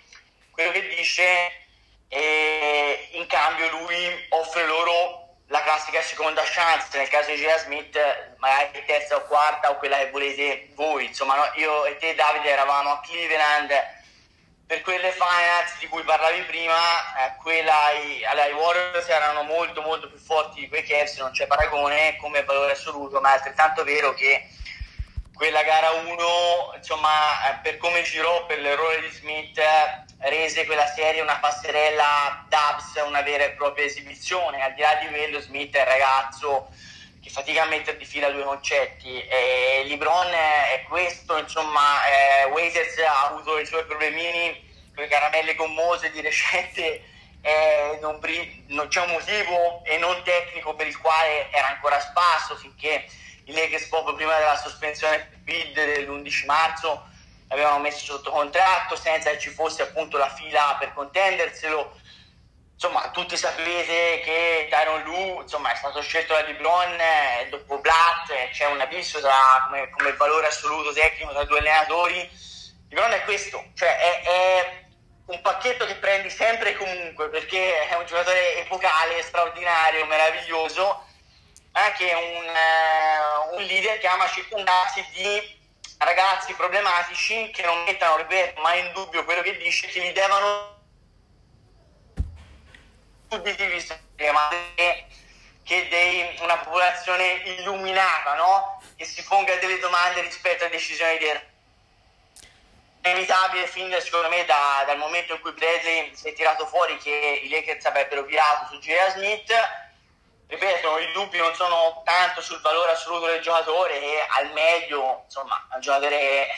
quello 0.52 0.70
che 0.70 0.86
dice 0.88 1.60
e 2.08 3.08
in 3.12 3.26
cambio 3.26 3.70
lui 3.70 4.26
offre 4.28 4.66
loro 4.66 5.21
la 5.52 5.62
classica 5.62 6.00
seconda 6.00 6.40
chance, 6.44 6.96
nel 6.96 7.08
caso 7.08 7.30
di 7.30 7.36
Gia 7.36 7.58
Smith 7.58 7.98
magari 8.38 8.82
terza 8.86 9.16
o 9.16 9.22
quarta 9.24 9.68
o 9.68 9.76
quella 9.76 9.98
che 9.98 10.08
volete 10.08 10.70
voi, 10.74 11.04
insomma 11.04 11.36
no? 11.36 11.50
io 11.56 11.84
e 11.84 11.98
te 11.98 12.14
Davide 12.14 12.48
eravamo 12.48 12.90
a 12.90 13.00
Cleveland 13.00 13.70
per 14.66 14.80
quelle 14.80 15.12
finals 15.12 15.78
di 15.78 15.88
cui 15.88 16.02
parlavi 16.04 16.40
prima, 16.44 16.74
eh, 17.18 17.36
quella 17.42 17.84
ai, 17.84 18.24
ai 18.24 18.52
Warriors 18.52 19.06
erano 19.06 19.42
molto 19.42 19.82
molto 19.82 20.08
più 20.08 20.16
forti 20.16 20.60
di 20.60 20.68
quei 20.68 20.84
Cavs, 20.84 21.18
non 21.18 21.32
c'è 21.32 21.46
paragone 21.46 22.16
come 22.16 22.44
valore 22.44 22.72
assoluto, 22.72 23.20
ma 23.20 23.32
è 23.32 23.34
altrettanto 23.34 23.84
vero 23.84 24.14
che 24.14 24.48
quella 25.42 25.64
gara 25.64 25.90
1, 25.90 26.72
insomma, 26.76 27.50
eh, 27.50 27.58
per 27.64 27.76
come 27.78 28.02
girò, 28.02 28.46
per 28.46 28.60
l'errore 28.60 29.00
di 29.00 29.08
Smith, 29.08 29.60
rese 30.18 30.64
quella 30.66 30.86
serie 30.86 31.20
una 31.20 31.38
passerella 31.40 32.46
Dubs, 32.48 33.04
una 33.04 33.22
vera 33.22 33.42
e 33.42 33.50
propria 33.50 33.84
esibizione. 33.84 34.62
Al 34.62 34.72
di 34.74 34.82
là 34.82 34.94
di 35.00 35.08
quello, 35.08 35.40
Smith 35.40 35.74
è 35.74 35.80
il 35.80 35.86
ragazzo 35.86 36.68
che 37.20 37.28
fatica 37.28 37.62
a 37.64 37.66
mettere 37.66 37.96
di 37.96 38.04
fila 38.04 38.30
due 38.30 38.44
concetti. 38.44 39.20
E 39.20 39.82
Libron 39.86 40.32
è 40.32 40.84
questo, 40.88 41.36
insomma, 41.36 42.06
eh, 42.06 42.44
Waiters 42.44 42.98
ha 42.98 43.26
avuto 43.30 43.58
i 43.58 43.66
suoi 43.66 43.84
problemini 43.84 44.52
con 44.94 45.02
le 45.02 45.10
caramelle 45.10 45.56
gommose 45.56 46.12
di 46.12 46.20
recente. 46.20 47.06
Eh, 47.44 47.98
non, 48.00 48.20
non, 48.68 48.86
c'è 48.86 49.00
un 49.00 49.10
motivo 49.10 49.82
e 49.84 49.98
non 49.98 50.22
tecnico 50.22 50.76
per 50.76 50.86
il 50.86 50.96
quale 50.96 51.50
era 51.50 51.70
ancora 51.70 51.98
spasso 51.98 52.54
finché 52.54 53.04
proprio 53.88 54.14
prima 54.14 54.36
della 54.38 54.56
sospensione 54.56 55.30
bid 55.42 55.74
dell'11 55.74 56.44
marzo 56.46 57.10
l'avevano 57.48 57.80
messo 57.80 58.04
sotto 58.04 58.30
contratto 58.30 58.96
senza 58.96 59.30
che 59.30 59.38
ci 59.38 59.50
fosse 59.50 59.82
appunto 59.82 60.16
la 60.16 60.30
fila 60.30 60.76
per 60.78 60.94
contenderselo. 60.94 62.00
Insomma 62.72 63.10
tutti 63.10 63.36
sapete 63.36 64.20
che 64.24 64.66
Tyron 64.68 65.02
Lu 65.02 65.42
insomma, 65.42 65.72
è 65.72 65.76
stato 65.76 66.00
scelto 66.00 66.32
da 66.32 66.42
LeBron 66.42 66.98
eh, 66.98 67.46
dopo 67.48 67.78
Blatt 67.78 68.30
eh, 68.30 68.48
c'è 68.50 68.66
un 68.66 68.80
abisso 68.80 69.20
tra, 69.20 69.66
come, 69.68 69.88
come, 69.90 70.12
valore 70.14 70.48
assoluto 70.48 70.92
tecnico 70.92 71.32
tra 71.32 71.44
due 71.44 71.58
allenatori. 71.58 72.28
LeBron 72.88 73.12
è 73.12 73.22
questo 73.22 73.62
cioè 73.74 73.96
è, 73.98 74.22
è 74.22 74.84
un 75.26 75.40
pacchetto 75.42 75.86
che 75.86 75.94
prendi 75.96 76.28
sempre 76.30 76.70
e 76.70 76.76
comunque 76.76 77.28
perché 77.28 77.86
è 77.86 77.94
un 77.94 78.06
giocatore 78.06 78.58
epocale, 78.58 79.22
straordinario, 79.22 80.06
meraviglioso 80.06 81.06
anche 81.72 82.12
un, 82.12 82.46
uh, 82.46 83.56
un 83.56 83.62
leader 83.62 83.98
che 83.98 84.06
ama 84.06 84.28
circondarsi 84.28 85.04
di 85.12 85.60
ragazzi 85.98 86.52
problematici 86.54 87.50
che 87.50 87.62
non 87.62 87.84
mettano, 87.84 88.16
ripeto, 88.16 88.60
mai 88.60 88.80
in 88.80 88.92
dubbio 88.92 89.24
quello 89.24 89.42
che 89.42 89.56
dice, 89.56 89.86
che 89.86 90.00
gli 90.00 90.12
devono 90.12 90.80
obiettivi 93.28 93.84
che 95.64 95.88
dei, 95.88 96.38
una 96.40 96.58
popolazione 96.58 97.42
illuminata, 97.44 98.34
no? 98.34 98.82
Che 98.96 99.04
si 99.04 99.22
ponga 99.24 99.54
delle 99.56 99.78
domande 99.78 100.20
rispetto 100.22 100.64
a 100.64 100.68
decisioni 100.68 101.18
di 101.18 101.26
è 103.02 103.08
inevitabile 103.08 103.66
fin 103.66 103.92
secondo 103.98 104.28
me 104.28 104.44
da, 104.44 104.84
dal 104.86 104.96
momento 104.96 105.34
in 105.34 105.40
cui 105.40 105.50
Bradley 105.52 106.14
si 106.14 106.28
è 106.28 106.32
tirato 106.34 106.66
fuori 106.66 106.96
che 106.98 107.40
i 107.42 107.48
Lakers 107.48 107.84
avrebbero 107.86 108.22
virato 108.22 108.66
su 108.70 108.78
J.R. 108.78 109.10
Smith 109.10 109.52
ripeto, 110.52 110.98
i 110.98 111.10
dubbi 111.12 111.38
non 111.38 111.54
sono 111.54 112.02
tanto 112.04 112.42
sul 112.42 112.60
valore 112.60 112.92
assoluto 112.92 113.24
del 113.24 113.40
giocatore 113.40 113.98
e 113.98 114.26
al 114.28 114.52
meglio, 114.52 115.22
insomma, 115.24 115.66
un 115.72 115.80
giocatore 115.80 116.46
eh, 116.46 116.50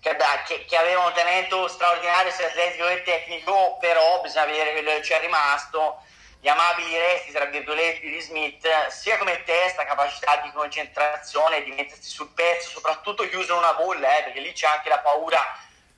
che, 0.00 0.14
che, 0.46 0.64
che, 0.66 0.76
aveva 0.76 1.06
un 1.06 1.14
talento 1.14 1.66
straordinario 1.66 2.30
sia 2.30 2.48
atletico 2.48 2.86
che 2.88 3.02
tecnico, 3.02 3.78
però 3.80 4.20
bisogna 4.20 4.44
vedere 4.44 4.72
quello 4.72 4.90
che 4.90 5.02
ci 5.02 5.14
è 5.14 5.20
rimasto, 5.20 6.02
gli 6.40 6.48
amabili 6.48 6.94
resti, 6.98 7.32
tra 7.32 7.46
virgolette, 7.46 8.06
di 8.06 8.20
Smith, 8.20 8.86
sia 8.88 9.16
come 9.16 9.42
testa, 9.44 9.86
capacità 9.86 10.36
di 10.42 10.52
concentrazione, 10.52 11.62
di 11.62 11.72
mettersi 11.72 12.10
sul 12.10 12.28
pezzo, 12.34 12.68
soprattutto 12.68 13.26
chiuso 13.30 13.54
in 13.54 13.60
una 13.60 13.72
bolla, 13.72 14.14
eh, 14.18 14.24
perché 14.24 14.40
lì 14.40 14.52
c'è 14.52 14.66
anche 14.66 14.90
la 14.90 14.98
paura 14.98 15.40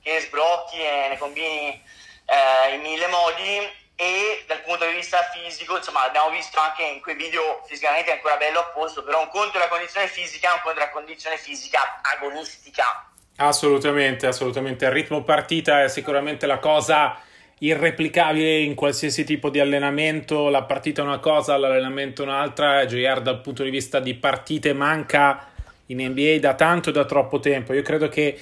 che 0.01 0.21
sbrocchi 0.21 0.81
e 0.81 1.07
ne 1.09 1.17
combini 1.17 1.83
eh, 2.25 2.73
in 2.75 2.79
mille 2.79 3.07
modi 3.07 3.87
e 3.99 4.45
dal 4.47 4.61
punto 4.61 4.85
di 4.85 4.93
vista 4.93 5.17
fisico, 5.33 5.75
insomma, 5.75 6.05
abbiamo 6.05 6.29
visto 6.29 6.57
anche 6.57 6.83
in 6.83 7.01
quei 7.01 7.15
video 7.15 7.61
fisicamente 7.67 8.11
è 8.11 8.13
ancora 8.13 8.37
bello 8.37 8.59
a 8.59 8.71
posto, 8.73 9.03
però 9.03 9.19
un 9.19 9.27
conto 9.27 9.57
è 9.57 9.59
la 9.59 9.67
condizione 9.67 10.07
fisica, 10.07 10.53
un 10.53 10.61
conto 10.63 10.79
è 10.79 10.83
la 10.83 10.89
condizione 10.89 11.35
fisica 11.35 11.99
agonistica. 12.01 13.11
Assolutamente, 13.35 14.25
assolutamente. 14.25 14.85
Il 14.85 14.91
ritmo 14.91 15.21
partita 15.23 15.83
è 15.83 15.89
sicuramente 15.89 16.45
la 16.45 16.59
cosa 16.59 17.19
irreplicabile 17.57 18.59
in 18.59 18.73
qualsiasi 18.73 19.25
tipo 19.25 19.49
di 19.49 19.59
allenamento, 19.59 20.47
la 20.47 20.63
partita 20.63 21.01
è 21.01 21.05
una 21.05 21.19
cosa, 21.19 21.57
l'allenamento 21.57 22.21
è 22.21 22.25
un'altra, 22.25 22.85
JR 22.85 23.19
dal 23.19 23.41
punto 23.41 23.63
di 23.63 23.69
vista 23.69 23.99
di 23.99 24.13
partite 24.13 24.71
manca 24.71 25.51
in 25.87 26.01
NBA 26.01 26.37
da 26.39 26.53
tanto 26.53 26.89
e 26.89 26.93
da 26.93 27.03
troppo 27.03 27.41
tempo. 27.41 27.73
Io 27.73 27.81
credo 27.81 28.07
che 28.07 28.39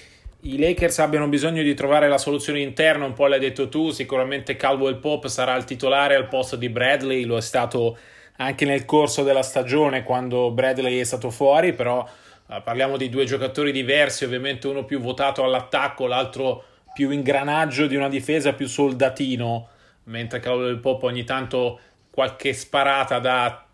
i 0.48 0.58
Lakers 0.58 1.00
abbiano 1.00 1.27
bisogno 1.27 1.62
di 1.62 1.74
trovare 1.74 2.08
la 2.08 2.18
soluzione 2.18 2.62
interna, 2.62 3.04
un 3.04 3.12
po' 3.12 3.27
l'hai 3.27 3.39
detto 3.39 3.68
tu, 3.68 3.89
sicuramente 3.89 4.56
Caldwell 4.56 5.00
Pope 5.00 5.27
sarà 5.27 5.56
il 5.56 5.66
titolare 5.66 6.16
al 6.16 6.30
posto 6.30 6.56
di 6.56 6.70
Bradley, 6.70 7.25
lo 7.25 7.36
è 7.36 7.42
stato 7.42 7.98
anche 8.38 8.63
nel 8.63 8.86
corso 8.86 9.24
della 9.24 9.42
stagione 9.42 10.04
quando 10.04 10.51
Bradley 10.51 11.00
è 11.00 11.04
stato 11.04 11.32
fuori, 11.32 11.74
però 11.74 12.00
uh, 12.46 12.63
parliamo 12.63 12.96
di 12.96 13.10
due 13.10 13.25
giocatori 13.25 13.74
diversi, 13.74 14.24
ovviamente 14.24 14.68
uno 14.68 14.86
più 14.86 15.01
votato 15.01 15.44
all'attacco, 15.44 16.08
l'altro 16.08 16.63
più 16.94 17.10
ingranaggio 17.10 17.86
di 17.86 17.98
una 17.98 18.08
difesa 18.08 18.54
più 18.54 18.68
soldatino, 18.68 19.68
mentre 20.06 20.39
Caldwell 20.39 20.80
Pop 20.80 21.04
ogni 21.04 21.25
tanto 21.25 21.80
qualche 22.10 22.54
sparata 22.54 23.20
da 23.20 23.66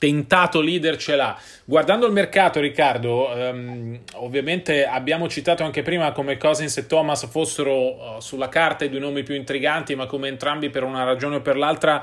tentato 0.00 0.62
leader 0.62 0.96
ce 0.96 1.14
l'ha. 1.14 1.38
Guardando 1.62 2.06
il 2.06 2.12
mercato, 2.12 2.58
Riccardo, 2.58 3.28
um, 3.28 4.00
ovviamente 4.14 4.86
abbiamo 4.86 5.28
citato 5.28 5.62
anche 5.62 5.82
prima 5.82 6.10
come 6.12 6.38
Cousins 6.38 6.74
e 6.78 6.86
Thomas 6.86 7.28
fossero 7.28 8.14
uh, 8.16 8.20
sulla 8.20 8.48
carta 8.48 8.86
i 8.86 8.88
due 8.88 8.98
nomi 8.98 9.22
più 9.22 9.34
intriganti, 9.34 9.94
ma 9.94 10.06
come 10.06 10.28
entrambi 10.28 10.70
per 10.70 10.84
una 10.84 11.04
ragione 11.04 11.36
o 11.36 11.40
per 11.42 11.58
l'altra 11.58 12.02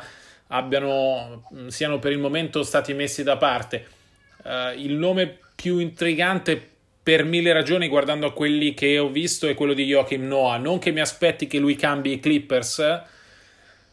abbiano, 0.49 1.49
mm, 1.51 1.69
siano 1.69 1.97
per 1.97 2.11
il 2.11 2.19
momento 2.19 2.61
stati 2.61 2.93
messi 2.93 3.23
da 3.23 3.35
parte. 3.37 3.87
Uh, 4.43 4.77
il 4.77 4.93
nome 4.93 5.35
più 5.55 5.79
intrigante 5.79 6.75
per 7.01 7.23
mille 7.23 7.51
ragioni 7.51 7.87
guardando 7.87 8.27
a 8.27 8.31
quelli 8.31 8.75
che 8.75 8.99
ho 8.99 9.09
visto 9.09 9.47
è 9.47 9.55
quello 9.55 9.73
di 9.73 9.85
Joachim 9.85 10.27
Noah. 10.27 10.57
Non 10.57 10.77
che 10.77 10.91
mi 10.91 10.99
aspetti 10.99 11.47
che 11.47 11.57
lui 11.57 11.75
cambi 11.75 12.11
i 12.11 12.19
Clippers, 12.19 12.77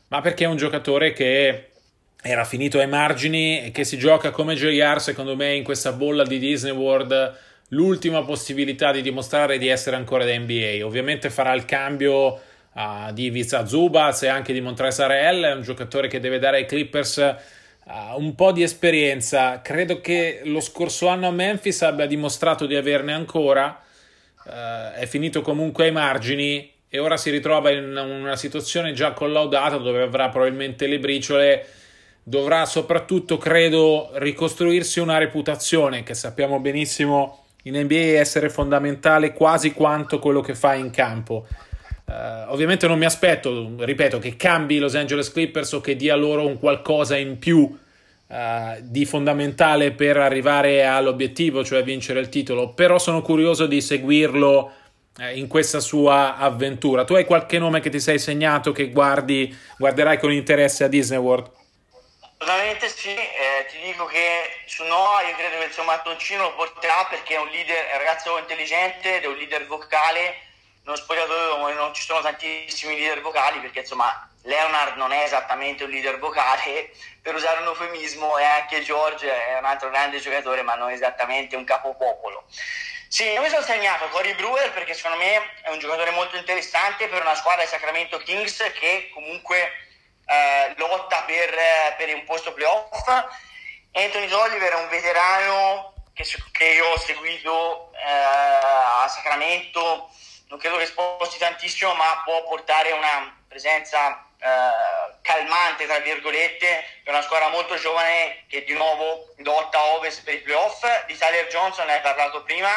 ma 0.08 0.20
perché 0.20 0.44
è 0.44 0.48
un 0.48 0.58
giocatore 0.58 1.14
che 1.14 1.68
era 2.26 2.44
finito 2.44 2.78
ai 2.78 2.88
margini 2.88 3.66
e 3.66 3.70
che 3.70 3.84
si 3.84 3.98
gioca 3.98 4.30
come 4.30 4.54
JR, 4.54 4.98
secondo 4.98 5.36
me, 5.36 5.54
in 5.54 5.62
questa 5.62 5.92
bolla 5.92 6.24
di 6.24 6.38
Disney 6.38 6.72
World 6.72 7.36
l'ultima 7.68 8.24
possibilità 8.24 8.92
di 8.92 9.02
dimostrare 9.02 9.58
di 9.58 9.68
essere 9.68 9.96
ancora 9.96 10.24
da 10.24 10.34
NBA. 10.34 10.78
Ovviamente 10.86 11.28
farà 11.28 11.52
il 11.52 11.66
cambio 11.66 12.40
uh, 12.72 13.12
di 13.12 13.28
Viza 13.28 13.66
Zubaz 13.66 14.22
e 14.22 14.28
anche 14.28 14.54
di 14.54 14.62
Montrezl 14.62 15.02
Harrell, 15.02 15.44
è 15.44 15.52
un 15.52 15.60
giocatore 15.60 16.08
che 16.08 16.18
deve 16.18 16.38
dare 16.38 16.56
ai 16.58 16.66
Clippers 16.66 17.16
uh, 17.84 18.18
un 18.18 18.34
po' 18.34 18.52
di 18.52 18.62
esperienza. 18.62 19.60
Credo 19.60 20.00
che 20.00 20.40
lo 20.44 20.60
scorso 20.60 21.08
anno 21.08 21.26
a 21.26 21.30
Memphis 21.30 21.82
abbia 21.82 22.06
dimostrato 22.06 22.64
di 22.64 22.74
averne 22.74 23.12
ancora. 23.12 23.82
Uh, 24.46 24.98
è 24.98 25.06
finito 25.06 25.42
comunque 25.42 25.84
ai 25.84 25.92
margini 25.92 26.72
e 26.88 26.98
ora 26.98 27.18
si 27.18 27.28
ritrova 27.28 27.70
in 27.70 27.94
una 27.94 28.36
situazione 28.36 28.94
già 28.94 29.12
collaudata 29.12 29.76
dove 29.76 30.00
avrà 30.00 30.30
probabilmente 30.30 30.86
le 30.86 30.98
briciole. 30.98 31.66
Dovrà 32.26 32.64
soprattutto, 32.64 33.36
credo, 33.36 34.10
ricostruirsi 34.14 34.98
una 34.98 35.18
reputazione 35.18 36.02
che 36.02 36.14
sappiamo 36.14 36.58
benissimo 36.58 37.44
in 37.64 37.78
NBA 37.78 38.18
essere 38.18 38.48
fondamentale 38.48 39.34
quasi 39.34 39.72
quanto 39.72 40.18
quello 40.18 40.40
che 40.40 40.54
fa 40.54 40.74
in 40.74 40.90
campo. 40.90 41.46
Uh, 42.06 42.50
ovviamente 42.52 42.86
non 42.86 42.98
mi 42.98 43.04
aspetto, 43.04 43.74
ripeto, 43.78 44.18
che 44.18 44.36
cambi 44.36 44.78
Los 44.78 44.94
Angeles 44.94 45.30
Clippers 45.32 45.72
o 45.72 45.80
che 45.80 45.96
dia 45.96 46.14
loro 46.16 46.46
un 46.46 46.58
qualcosa 46.58 47.16
in 47.16 47.38
più 47.38 47.58
uh, 47.60 48.36
di 48.82 49.04
fondamentale 49.04 49.92
per 49.92 50.16
arrivare 50.18 50.84
all'obiettivo, 50.84 51.64
cioè 51.64 51.82
vincere 51.82 52.20
il 52.20 52.28
titolo, 52.28 52.72
però 52.74 52.98
sono 52.98 53.22
curioso 53.22 53.66
di 53.66 53.80
seguirlo 53.80 54.72
uh, 55.18 55.36
in 55.36 55.46
questa 55.46 55.80
sua 55.80 56.36
avventura. 56.36 57.04
Tu 57.04 57.14
hai 57.14 57.24
qualche 57.24 57.58
nome 57.58 57.80
che 57.80 57.88
ti 57.88 58.00
sei 58.00 58.18
segnato 58.18 58.72
che 58.72 58.90
guardi, 58.90 59.54
guarderai 59.78 60.18
con 60.18 60.32
interesse 60.32 60.84
a 60.84 60.88
Disney 60.88 61.18
World? 61.18 61.50
Assolutamente 62.44 62.90
sì, 62.90 63.08
eh, 63.08 63.64
ti 63.70 63.80
dico 63.80 64.04
che 64.04 64.64
su 64.66 64.84
Noah 64.84 65.22
io 65.22 65.34
credo 65.34 65.56
che 65.60 65.64
il 65.64 65.72
suo 65.72 65.82
mattoncino 65.82 66.42
lo 66.42 66.54
porterà 66.54 67.06
perché 67.06 67.36
è 67.36 67.38
un 67.38 67.48
leader, 67.48 67.86
è 67.86 67.92
un 67.92 67.98
ragazzo 68.00 68.36
intelligente, 68.36 69.22
è 69.22 69.26
un 69.26 69.36
leader 69.36 69.66
vocale. 69.66 70.40
Nello 70.84 70.94
spogliatoio 70.94 71.56
dove 71.56 71.72
non 71.72 71.94
ci 71.94 72.02
sono 72.02 72.20
tantissimi 72.20 72.98
leader 72.98 73.22
vocali 73.22 73.60
perché 73.60 73.78
insomma 73.78 74.28
Leonard 74.42 74.98
non 74.98 75.12
è 75.12 75.22
esattamente 75.22 75.84
un 75.84 75.90
leader 75.90 76.18
vocale 76.18 76.90
per 77.22 77.34
usare 77.34 77.62
un 77.62 77.68
eufemismo 77.68 78.36
e 78.36 78.44
anche 78.44 78.82
George 78.82 79.26
è 79.26 79.56
un 79.56 79.64
altro 79.64 79.88
grande 79.88 80.20
giocatore 80.20 80.60
ma 80.60 80.74
non 80.74 80.90
esattamente 80.90 81.56
un 81.56 81.64
capopopolo. 81.64 82.44
Sì, 83.08 83.24
io 83.24 83.40
mi 83.40 83.48
sono 83.48 83.62
segnato 83.62 84.06
Cory 84.08 84.34
Brewer 84.34 84.70
perché 84.72 84.92
secondo 84.92 85.16
me 85.16 85.62
è 85.62 85.70
un 85.70 85.78
giocatore 85.78 86.10
molto 86.10 86.36
interessante 86.36 87.08
per 87.08 87.22
una 87.22 87.36
squadra 87.36 87.62
di 87.62 87.70
Sacramento 87.70 88.18
Kings 88.18 88.70
che 88.78 89.08
comunque 89.14 89.72
eh, 90.26 90.74
lotta 90.76 91.22
per, 91.22 91.54
per, 91.96 92.14
un 92.14 92.24
posto 92.24 92.52
playoff 92.52 93.08
Anthony 93.92 94.30
Oliver 94.32 94.72
è 94.72 94.82
un 94.82 94.88
veterano 94.88 95.94
che, 96.12 96.24
che 96.52 96.64
io 96.64 96.86
ho 96.86 96.98
seguito 96.98 97.92
eh, 97.92 98.10
a 98.10 99.08
Sacramento 99.08 100.10
non 100.48 100.58
credo 100.58 100.76
che 100.76 100.86
sposti 100.86 101.38
tantissimo, 101.38 101.94
ma 101.94 102.22
può 102.24 102.44
portare 102.44 102.92
una 102.92 103.42
presenza 103.48 104.24
eh, 104.38 105.16
calmante, 105.22 105.86
tra 105.86 105.98
virgolette, 105.98 106.84
per 107.02 107.12
una 107.12 107.22
squadra 107.22 107.48
molto 107.48 107.76
giovane 107.76 108.44
che 108.48 108.62
di 108.62 108.74
nuovo 108.74 109.34
lotta 109.38 109.78
a 109.78 109.84
ovest 109.94 110.22
per 110.22 110.34
i 110.34 110.42
playoff. 110.42 110.84
Di 111.06 111.16
Tyler 111.16 111.48
Johnson 111.48 111.86
ne 111.86 111.94
hai 111.94 112.00
parlato 112.00 112.42
prima. 112.42 112.70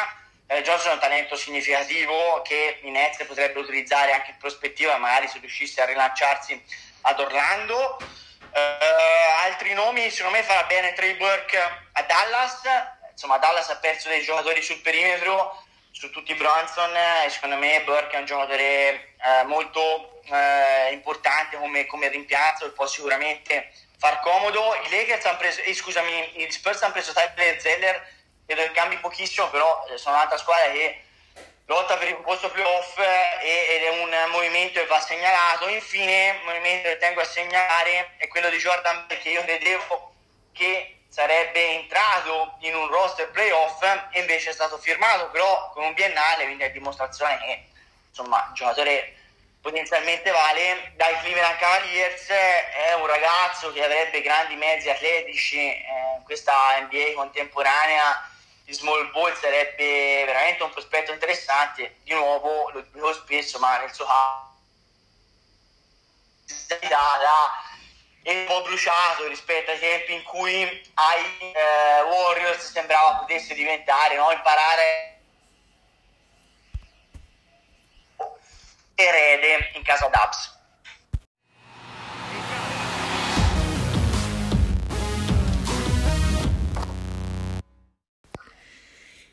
Johnson 0.62 0.92
è 0.92 0.94
un 0.94 1.00
talento 1.00 1.36
significativo 1.36 2.40
che 2.40 2.80
i 2.82 2.90
Nets 2.90 3.22
potrebbe 3.26 3.58
utilizzare 3.58 4.12
anche 4.12 4.30
in 4.30 4.38
prospettiva, 4.38 4.96
magari 4.96 5.28
se 5.28 5.38
riuscisse 5.40 5.82
a 5.82 5.84
rilanciarsi 5.84 6.64
ad 7.02 7.20
Orlando. 7.20 7.96
Uh, 8.50 9.44
altri 9.44 9.74
nomi, 9.74 10.10
secondo 10.10 10.38
me 10.38 10.42
farà 10.42 10.64
bene 10.64 10.92
Trey 10.94 11.14
Burke 11.16 11.58
a 11.92 12.02
Dallas. 12.02 12.60
Insomma, 13.10 13.38
Dallas 13.38 13.68
ha 13.70 13.76
perso 13.76 14.08
dei 14.08 14.22
giocatori 14.22 14.62
sul 14.62 14.80
perimetro 14.80 15.62
su 15.98 16.10
tutti 16.10 16.30
i 16.30 16.36
Bronson 16.36 16.94
e 17.24 17.28
secondo 17.28 17.56
me 17.56 17.82
Burke 17.84 18.16
è 18.16 18.20
un 18.20 18.24
giocatore 18.24 18.60
eh, 18.60 19.44
molto 19.46 20.22
eh, 20.26 20.92
importante 20.92 21.56
come, 21.56 21.86
come, 21.86 22.08
rimpiazzo 22.08 22.66
e 22.66 22.70
può 22.70 22.86
sicuramente 22.86 23.72
far 23.98 24.20
comodo. 24.20 24.74
I 24.74 24.90
Lakers 24.90 25.24
hanno 25.24 25.38
preso, 25.38 25.60
eh, 25.62 25.74
scusami, 25.74 26.42
i 26.42 26.50
Spurs 26.52 26.82
hanno 26.82 26.92
preso 26.92 27.12
Tyler 27.12 27.60
Zeller, 27.60 28.06
vedo 28.46 28.62
che 28.62 28.70
cambi 28.70 28.96
pochissimo, 28.98 29.48
però 29.50 29.84
sono 29.96 30.14
un'altra 30.14 30.38
squadra 30.38 30.70
che 30.70 31.02
lotta 31.68 31.98
per 31.98 32.08
il 32.08 32.16
posto 32.16 32.50
playoff 32.50 32.98
eh, 32.98 33.76
ed 33.76 33.82
è 33.82 34.00
un 34.00 34.30
movimento 34.30 34.80
che 34.80 34.86
va 34.86 35.00
segnalato. 35.00 35.68
Infine, 35.68 36.38
il 36.40 36.44
movimento 36.44 36.88
che 36.88 36.96
tengo 36.96 37.20
a 37.20 37.24
segnalare 37.24 38.14
è 38.16 38.26
quello 38.26 38.48
di 38.48 38.56
Jordan 38.56 39.06
perché 39.06 39.28
io 39.28 39.44
credevo 39.44 40.14
che 40.52 41.00
sarebbe 41.08 41.68
entrato 41.70 42.56
in 42.60 42.74
un 42.74 42.88
roster 42.88 43.30
playoff 43.30 43.82
e 43.82 44.20
invece 44.20 44.50
è 44.50 44.52
stato 44.52 44.78
firmato 44.78 45.28
però 45.30 45.70
con 45.72 45.84
un 45.84 45.94
biennale, 45.94 46.44
quindi 46.44 46.64
è 46.64 46.70
dimostrazione 46.70 47.38
che 47.38 47.64
insomma 48.08 48.46
il 48.48 48.54
giocatore 48.54 49.14
potenzialmente 49.60 50.30
vale. 50.30 50.92
Dai 50.96 51.18
Cleveland 51.20 51.58
Cavaliers 51.58 52.28
è 52.28 52.94
un 52.98 53.06
ragazzo 53.06 53.72
che 53.72 53.84
avrebbe 53.84 54.22
grandi 54.22 54.56
mezzi 54.56 54.88
atletici 54.88 55.58
eh, 55.58 55.84
in 56.16 56.24
questa 56.24 56.80
NBA 56.80 57.12
contemporanea 57.14 58.27
di 58.68 58.74
small 58.74 59.10
ball 59.12 59.34
sarebbe 59.34 60.24
veramente 60.26 60.62
un 60.62 60.68
prospetto 60.68 61.10
interessante. 61.10 62.00
Di 62.02 62.12
nuovo, 62.12 62.68
lo 62.68 62.82
dico 62.92 63.14
spesso, 63.14 63.58
ma 63.58 63.78
nel 63.78 63.90
suo 63.94 64.04
caso 64.04 64.56
è 68.22 68.30
un 68.30 68.44
po' 68.44 68.60
bruciato 68.60 69.26
rispetto 69.26 69.70
ai 69.70 69.78
tempi 69.78 70.12
in 70.12 70.22
cui 70.22 70.52
ai 70.94 71.52
eh, 71.54 72.02
Warriors 72.02 72.70
sembrava 72.70 73.20
potesse 73.20 73.54
diventare, 73.54 74.16
no? 74.16 74.30
imparare 74.32 75.20
erede 78.96 79.70
in 79.76 79.82
casa 79.82 80.08
Dubs. 80.08 80.57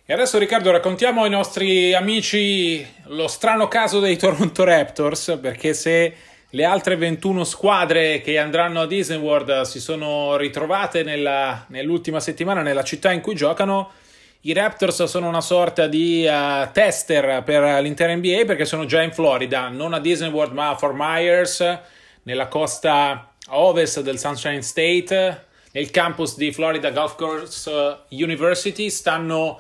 E 0.07 0.13
adesso 0.13 0.37
Riccardo 0.37 0.69
raccontiamo 0.69 1.23
ai 1.23 1.31
nostri 1.31 1.95
amici 1.95 2.85
lo 3.05 3.27
strano 3.27 3.67
caso 3.67 3.99
dei 3.99 4.17
Toronto 4.21 4.63
Raptors, 4.63 5.39
perché 5.41 5.73
se 5.73 6.13
le 6.47 6.63
altre 6.63 6.95
21 6.95 7.43
squadre 7.43 8.21
che 8.21 8.37
andranno 8.37 8.81
a 8.81 8.85
Disney 8.85 9.17
World 9.17 9.61
si 9.61 9.79
sono 9.79 10.37
ritrovate 10.37 11.01
nella, 11.01 11.65
nell'ultima 11.69 12.19
settimana 12.19 12.61
nella 12.61 12.83
città 12.83 13.11
in 13.11 13.21
cui 13.21 13.33
giocano. 13.33 13.93
I 14.41 14.53
Raptors 14.53 15.05
sono 15.05 15.27
una 15.27 15.41
sorta 15.41 15.87
di 15.87 16.23
uh, 16.29 16.71
tester 16.71 17.41
per 17.41 17.81
l'intera 17.81 18.15
NBA 18.15 18.43
perché 18.45 18.65
sono 18.65 18.85
già 18.85 19.01
in 19.01 19.11
Florida, 19.11 19.69
non 19.69 19.95
a 19.95 19.99
Disney 19.99 20.29
World 20.29 20.53
ma 20.53 20.69
a 20.69 20.77
Fort 20.77 20.93
Myers, 20.95 21.79
nella 22.21 22.47
costa 22.47 23.31
ovest 23.47 24.01
del 24.01 24.19
Sunshine 24.19 24.61
State, 24.61 25.45
nel 25.71 25.89
campus 25.89 26.37
di 26.37 26.51
Florida 26.51 26.91
Golf 26.91 27.15
Course 27.15 28.01
University. 28.09 28.91
Stanno 28.91 29.59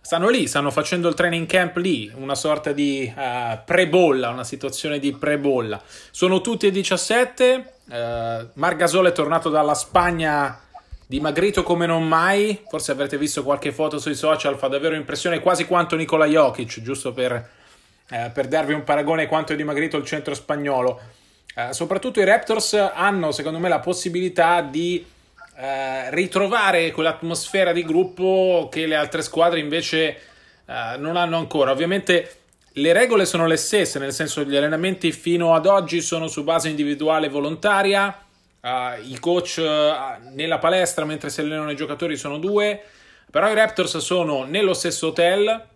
stanno 0.00 0.28
lì, 0.28 0.46
stanno 0.46 0.70
facendo 0.70 1.08
il 1.08 1.14
training 1.14 1.46
camp 1.46 1.76
lì, 1.76 2.10
una 2.14 2.34
sorta 2.34 2.72
di 2.72 3.12
uh, 3.14 3.58
pre-bolla, 3.64 4.30
una 4.30 4.44
situazione 4.44 4.98
di 4.98 5.12
pre-bolla. 5.12 5.80
Sono 6.10 6.40
tutti 6.40 6.66
e 6.66 6.70
17. 6.70 7.72
Uh, 7.90 8.48
Mar 8.54 8.76
Gasol 8.76 9.06
è 9.06 9.12
tornato 9.12 9.50
dalla 9.50 9.74
Spagna 9.74 10.58
dimagrito 11.06 11.62
come 11.62 11.86
non 11.86 12.06
mai. 12.08 12.62
Forse 12.68 12.92
avrete 12.92 13.18
visto 13.18 13.42
qualche 13.42 13.72
foto 13.72 13.98
sui 13.98 14.14
social, 14.14 14.58
fa 14.58 14.68
davvero 14.68 14.94
impressione 14.94 15.40
quasi 15.40 15.66
quanto 15.66 15.96
Nikola 15.96 16.26
Jokic, 16.26 16.80
giusto 16.82 17.12
per, 17.12 17.50
uh, 18.10 18.32
per 18.32 18.48
darvi 18.48 18.72
un 18.72 18.84
paragone 18.84 19.26
quanto 19.26 19.52
è 19.52 19.56
dimagrito 19.56 19.96
il 19.96 20.04
centro 20.04 20.34
spagnolo. 20.34 21.00
soprattutto 21.70 22.20
i 22.20 22.24
Raptors 22.24 22.74
hanno, 22.74 23.32
secondo 23.32 23.58
me, 23.58 23.68
la 23.68 23.80
possibilità 23.80 24.62
di 24.62 25.04
eh, 25.60 26.10
ritrovare 26.14 26.90
quell'atmosfera 26.90 27.72
di 27.72 27.84
gruppo 27.84 28.68
che 28.70 28.86
le 28.86 28.94
altre 28.94 29.20
squadre 29.20 29.60
invece 29.60 30.16
eh, 30.64 30.96
non 30.96 31.16
hanno 31.16 31.36
ancora. 31.36 31.70
Ovviamente 31.70 32.36
le 32.74 32.92
regole 32.94 33.26
sono 33.26 33.46
le 33.46 33.56
stesse, 33.56 33.98
nel 33.98 34.12
senso 34.12 34.42
gli 34.42 34.56
allenamenti 34.56 35.12
fino 35.12 35.54
ad 35.54 35.66
oggi 35.66 36.00
sono 36.00 36.28
su 36.28 36.44
base 36.44 36.70
individuale 36.70 37.28
volontaria. 37.28 38.24
Uh, 38.62 39.02
I 39.06 39.18
coach 39.18 39.56
uh, 39.58 40.34
nella 40.34 40.58
palestra 40.58 41.04
mentre 41.04 41.30
si 41.30 41.40
allenano 41.40 41.70
i 41.70 41.76
giocatori 41.76 42.16
sono 42.16 42.38
due, 42.38 42.82
però 43.30 43.50
i 43.50 43.54
Raptors 43.54 43.96
sono 43.98 44.44
nello 44.44 44.74
stesso 44.74 45.08
hotel, 45.08 45.66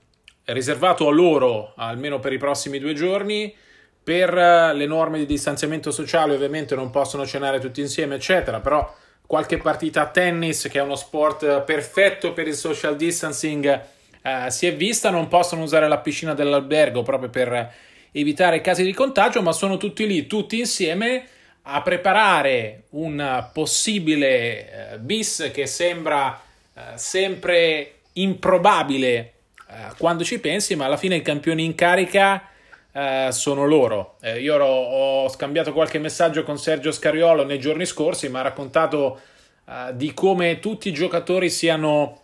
riservato 0.45 1.09
a 1.09 1.13
loro 1.13 1.73
almeno 1.77 2.21
per 2.21 2.33
i 2.33 2.39
prossimi 2.39 2.79
due 2.79 2.95
giorni. 2.95 3.55
Per 4.03 4.33
uh, 4.33 4.77
le 4.77 4.87
norme 4.87 5.19
di 5.19 5.27
distanziamento 5.27 5.91
sociale, 5.91 6.35
ovviamente 6.35 6.75
non 6.75 6.91
possono 6.91 7.27
cenare 7.27 7.59
tutti 7.59 7.81
insieme, 7.81 8.15
eccetera. 8.17 8.61
Però 8.61 9.03
qualche 9.27 9.59
partita 9.59 10.03
a 10.03 10.07
tennis, 10.07 10.69
che 10.71 10.79
è 10.79 10.83
uno 10.83 10.97
sport 10.97 11.63
perfetto 11.63 12.33
per 12.33 12.47
il 12.47 12.55
social 12.55 12.97
distancing, 12.97 13.83
eh, 14.23 14.51
si 14.51 14.67
è 14.67 14.75
vista. 14.75 15.11
Non 15.11 15.29
possono 15.29 15.63
usare 15.63 15.89
la 15.89 15.99
piscina 15.99 16.35
dell'albergo 16.35 17.03
proprio 17.03 17.31
per 17.31 17.73
evitare 18.13 18.61
casi 18.61 18.85
di 18.85 18.93
contagio, 18.93 19.43
ma 19.43 19.53
sono 19.53 19.77
tutti 19.77 20.07
lì, 20.07 20.27
tutti 20.27 20.59
insieme 20.59 21.27
a 21.63 21.83
preparare 21.83 22.85
un 22.91 23.49
possibile 23.53 24.93
eh, 24.93 24.99
bis 24.99 25.51
che 25.53 25.67
sembra 25.67 26.41
eh, 26.75 26.81
sempre 26.97 28.01
improbabile 28.13 29.33
eh, 29.69 29.93
quando 29.99 30.25
ci 30.25 30.39
pensi, 30.39 30.77
ma 30.77 30.85
alla 30.85 30.97
fine 30.97 31.17
i 31.17 31.23
campioni 31.23 31.65
in 31.65 31.75
carica 31.75 32.49
eh, 32.95 33.29
sono 33.33 33.67
loro. 33.67 34.17
Eh, 34.21 34.41
io 34.41 34.55
ero, 34.55 34.67
ho 34.67 35.29
scambiato 35.29 35.73
qualche 35.73 35.99
messaggio 35.99 36.45
con 36.45 36.59
Sergio 36.59 36.93
Scariolo 36.93 37.45
nei 37.45 37.59
giorni 37.59 37.85
scorsi, 37.87 38.29
mi 38.29 38.39
ha 38.39 38.43
raccontato 38.43 39.21
eh, 39.69 39.91
di 39.95 40.15
come 40.15 40.61
tutti 40.61 40.89
i 40.89 40.93
giocatori 40.93 41.51
siano 41.51 42.21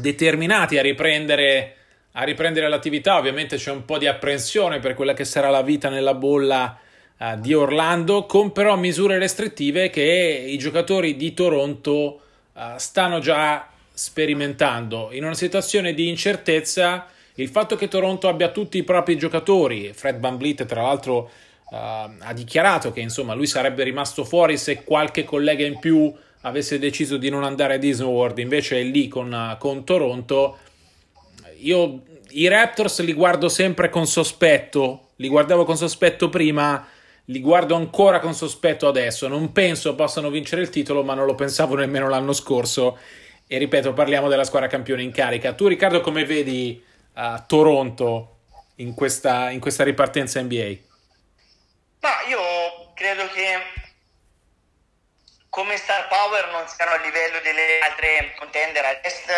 determinati 0.00 0.76
a 0.76 0.82
riprendere, 0.82 1.76
a 2.12 2.24
riprendere 2.24 2.68
l'attività. 2.68 3.16
Ovviamente 3.16 3.56
c'è 3.56 3.70
un 3.70 3.84
po' 3.84 3.98
di 3.98 4.08
apprensione 4.08 4.80
per 4.80 4.94
quella 4.94 5.14
che 5.14 5.24
sarà 5.24 5.50
la 5.50 5.62
vita 5.62 5.88
nella 5.88 6.14
bolla 6.14 6.76
eh, 7.16 7.36
di 7.38 7.54
Orlando, 7.54 8.26
con 8.26 8.50
però 8.50 8.74
misure 8.76 9.18
restrittive 9.18 9.88
che 9.88 10.44
i 10.48 10.58
giocatori 10.58 11.16
di 11.16 11.32
Toronto 11.32 12.20
eh, 12.56 12.74
stanno 12.76 13.20
già 13.20 13.68
sperimentando. 13.94 15.10
In 15.12 15.22
una 15.22 15.34
situazione 15.34 15.94
di 15.94 16.08
incertezza 16.08 17.06
il 17.36 17.48
fatto 17.48 17.76
che 17.76 17.88
Toronto 17.88 18.28
abbia 18.28 18.50
tutti 18.50 18.78
i 18.78 18.82
propri 18.82 19.16
giocatori, 19.16 19.92
Fred 19.94 20.18
Van 20.18 20.36
Vliet 20.36 20.66
tra 20.66 20.82
l'altro 20.82 21.30
uh, 21.70 21.76
ha 21.76 22.32
dichiarato 22.34 22.92
che 22.92 23.00
insomma 23.00 23.34
lui 23.34 23.46
sarebbe 23.46 23.84
rimasto 23.84 24.24
fuori 24.24 24.58
se 24.58 24.84
qualche 24.84 25.24
collega 25.24 25.64
in 25.64 25.78
più 25.78 26.12
avesse 26.42 26.78
deciso 26.78 27.16
di 27.16 27.30
non 27.30 27.44
andare 27.44 27.74
a 27.74 27.78
Disney 27.78 28.08
World, 28.08 28.38
invece 28.38 28.80
è 28.80 28.82
lì 28.82 29.08
con, 29.08 29.56
con 29.58 29.84
Toronto. 29.84 30.58
Io 31.60 32.02
i 32.30 32.48
Raptors 32.48 33.00
li 33.02 33.12
guardo 33.12 33.48
sempre 33.48 33.88
con 33.88 34.06
sospetto, 34.06 35.10
li 35.16 35.28
guardavo 35.28 35.64
con 35.64 35.76
sospetto 35.76 36.28
prima, 36.28 36.86
li 37.26 37.40
guardo 37.40 37.74
ancora 37.74 38.18
con 38.18 38.34
sospetto 38.34 38.88
adesso. 38.88 39.28
Non 39.28 39.52
penso 39.52 39.94
possano 39.94 40.30
vincere 40.30 40.62
il 40.62 40.70
titolo, 40.70 41.04
ma 41.04 41.14
non 41.14 41.26
lo 41.26 41.34
pensavo 41.34 41.76
nemmeno 41.76 42.08
l'anno 42.08 42.32
scorso. 42.32 42.98
E 43.46 43.58
ripeto, 43.58 43.92
parliamo 43.92 44.28
della 44.28 44.44
squadra 44.44 44.68
campione 44.68 45.02
in 45.02 45.12
carica. 45.12 45.52
Tu, 45.52 45.68
Riccardo, 45.68 46.00
come 46.00 46.24
vedi 46.24 46.82
a 47.14 47.40
Toronto 47.40 48.38
in 48.76 48.94
questa, 48.94 49.50
in 49.50 49.60
questa 49.60 49.84
ripartenza 49.84 50.40
NBA? 50.40 50.76
Ma 52.00 52.22
io 52.26 52.92
credo 52.94 53.28
che 53.28 53.58
come 55.48 55.76
star 55.76 56.08
power 56.08 56.50
non 56.50 56.66
siano 56.66 56.92
a 56.92 56.96
livello 56.96 57.38
delle 57.40 57.78
altre 57.80 58.34
contender 58.38 58.84
a 58.84 59.00
est, 59.02 59.30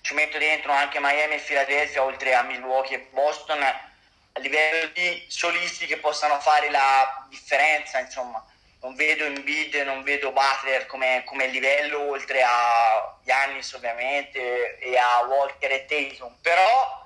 ci 0.00 0.14
metto 0.14 0.38
dentro 0.38 0.72
anche 0.72 0.98
Miami 0.98 1.34
e 1.34 1.38
Philadelphia, 1.38 2.02
oltre 2.02 2.34
a 2.34 2.42
Milwaukee 2.42 2.96
e 2.96 3.08
Boston, 3.12 3.62
a 3.62 4.40
livello 4.40 4.90
di 4.94 5.24
solisti 5.28 5.86
che 5.86 5.98
possano 5.98 6.40
fare 6.40 6.70
la 6.70 7.26
differenza, 7.28 7.98
insomma. 7.98 8.42
Non 8.86 8.94
vedo 8.94 9.24
Embiid, 9.24 9.74
non 9.84 10.04
vedo 10.04 10.30
Butler 10.30 10.86
come, 10.86 11.24
come 11.24 11.48
livello, 11.48 12.08
oltre 12.08 12.40
a 12.44 13.18
Giannis 13.24 13.72
ovviamente 13.72 14.78
e 14.78 14.96
a 14.96 15.22
Walker 15.22 15.72
e 15.72 15.86
Tatum, 15.86 16.32
però 16.40 17.04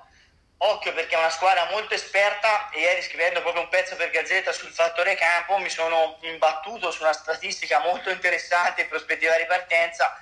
occhio 0.57 0.93
perché 0.93 1.15
è 1.15 1.17
una 1.17 1.31
squadra 1.31 1.67
molto 1.71 1.95
esperta 1.95 2.69
e 2.69 2.81
ieri 2.81 3.01
scrivendo 3.01 3.41
proprio 3.41 3.63
un 3.63 3.69
pezzo 3.69 3.95
per 3.95 4.11
Gazzetta 4.11 4.51
sul 4.51 4.69
fattore 4.69 5.15
campo 5.15 5.57
mi 5.57 5.69
sono 5.69 6.19
imbattuto 6.21 6.91
su 6.91 7.01
una 7.01 7.13
statistica 7.13 7.79
molto 7.79 8.11
interessante 8.11 8.81
in 8.81 8.87
prospettiva 8.87 9.35
di 9.37 9.45
partenza. 9.47 10.21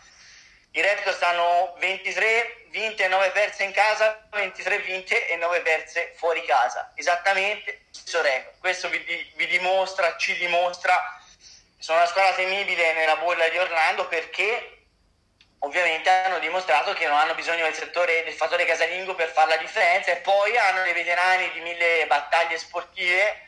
I 0.71 0.81
Raptors 0.81 1.21
hanno 1.23 1.75
23 1.79 2.67
vinte 2.69 3.03
e 3.03 3.07
9 3.09 3.31
perse 3.31 3.63
in 3.65 3.73
casa 3.73 4.29
23 4.31 4.77
vinte 4.77 5.27
e 5.27 5.35
9 5.35 5.59
perse 5.59 6.13
fuori 6.15 6.41
casa. 6.45 6.93
Esattamente 6.95 7.87
stesso 7.91 8.21
record. 8.21 8.59
Questo 8.59 8.87
vi, 8.87 9.33
vi 9.35 9.47
dimostra, 9.47 10.15
ci 10.15 10.37
dimostra 10.37 11.18
sono 11.79 11.99
una 11.99 12.07
squadra 12.07 12.33
temibile 12.33 12.93
nella 12.93 13.15
bolla 13.15 13.47
di 13.47 13.57
Orlando 13.57 14.05
perché 14.07 14.79
ovviamente 15.59 16.09
hanno 16.09 16.39
dimostrato 16.39 16.93
che 16.93 17.07
non 17.07 17.17
hanno 17.17 17.35
bisogno 17.35 17.63
del 17.63 17.73
settore 17.73 18.23
del 18.25 18.33
fattore 18.33 18.65
casalingo 18.65 19.15
per 19.15 19.29
fare 19.29 19.51
la 19.51 19.57
differenza 19.57 20.11
e 20.11 20.17
poi 20.17 20.57
hanno 20.57 20.83
dei 20.83 20.93
veterani 20.93 21.49
di 21.51 21.61
mille 21.61 22.05
battaglie 22.07 22.57
sportive 22.57 23.47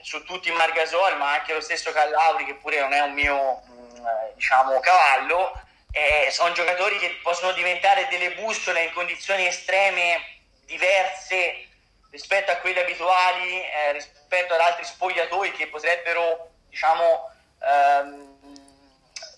su 0.00 0.22
tutti 0.22 0.50
Margasol 0.52 1.16
ma 1.16 1.34
anche 1.34 1.52
lo 1.52 1.60
stesso 1.60 1.90
Callauri 1.90 2.44
che 2.44 2.54
pure 2.54 2.80
non 2.80 2.92
è 2.92 3.00
un 3.00 3.12
mio 3.12 3.62
mm, 3.66 4.06
diciamo 4.34 4.78
cavallo. 4.80 5.52
Eh, 5.92 6.30
sono 6.30 6.52
giocatori 6.52 6.98
che 6.98 7.18
possono 7.20 7.50
diventare 7.50 8.06
delle 8.08 8.30
bussole 8.34 8.84
in 8.84 8.92
condizioni 8.92 9.44
estreme 9.46 10.38
diverse 10.64 11.66
rispetto 12.12 12.52
a 12.52 12.56
quelle 12.56 12.82
abituali 12.82 13.60
eh, 13.60 13.92
rispetto 13.92 14.54
ad 14.54 14.60
altri 14.60 14.84
spogliatoi 14.84 15.50
che 15.50 15.66
potrebbero 15.66 16.50
diciamo 16.68 17.28
ehm, 17.62 18.38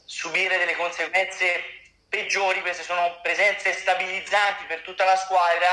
subire 0.05 0.59
delle 0.59 0.77
conseguenze 0.77 1.63
peggiori, 2.09 2.61
queste 2.61 2.83
sono 2.83 3.21
presenze 3.23 3.73
stabilizzanti 3.73 4.65
per 4.65 4.81
tutta 4.81 5.05
la 5.05 5.17
squadra, 5.17 5.69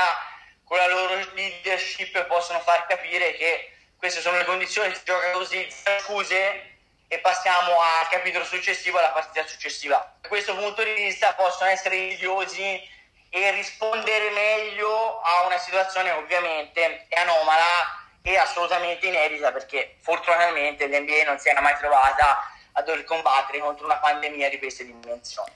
con 0.64 0.78
la 0.78 0.86
loro 0.86 1.14
leadership 1.34 2.24
possono 2.26 2.60
far 2.60 2.86
capire 2.86 3.34
che 3.34 3.72
queste 3.96 4.20
sono 4.20 4.38
le 4.38 4.44
condizioni, 4.44 4.94
si 4.94 5.02
gioca 5.04 5.30
così, 5.32 5.68
scuse 6.00 6.78
e 7.06 7.18
passiamo 7.18 7.80
al 7.80 8.08
capitolo 8.08 8.44
successivo, 8.44 8.98
alla 8.98 9.10
partita 9.10 9.46
successiva. 9.46 10.14
Da 10.20 10.28
questo 10.28 10.56
punto 10.56 10.82
di 10.82 10.94
vista 10.94 11.34
possono 11.34 11.68
essere 11.68 11.96
idiosi 11.96 12.88
e 13.28 13.50
rispondere 13.50 14.30
meglio 14.30 15.20
a 15.20 15.44
una 15.44 15.58
situazione 15.58 16.12
ovviamente 16.12 17.06
anomala 17.10 17.99
e 18.22 18.36
assolutamente 18.36 19.06
inedita 19.06 19.52
perché 19.52 19.96
fortunatamente 20.00 20.86
l'NBA 20.86 21.24
non 21.26 21.38
si 21.38 21.48
era 21.48 21.60
mai 21.60 21.74
trovata 21.78 22.38
a 22.72 22.82
dover 22.82 23.04
combattere 23.04 23.58
contro 23.58 23.86
una 23.86 23.96
pandemia 23.96 24.48
di 24.48 24.58
queste 24.58 24.84
dimensioni. 24.84 25.50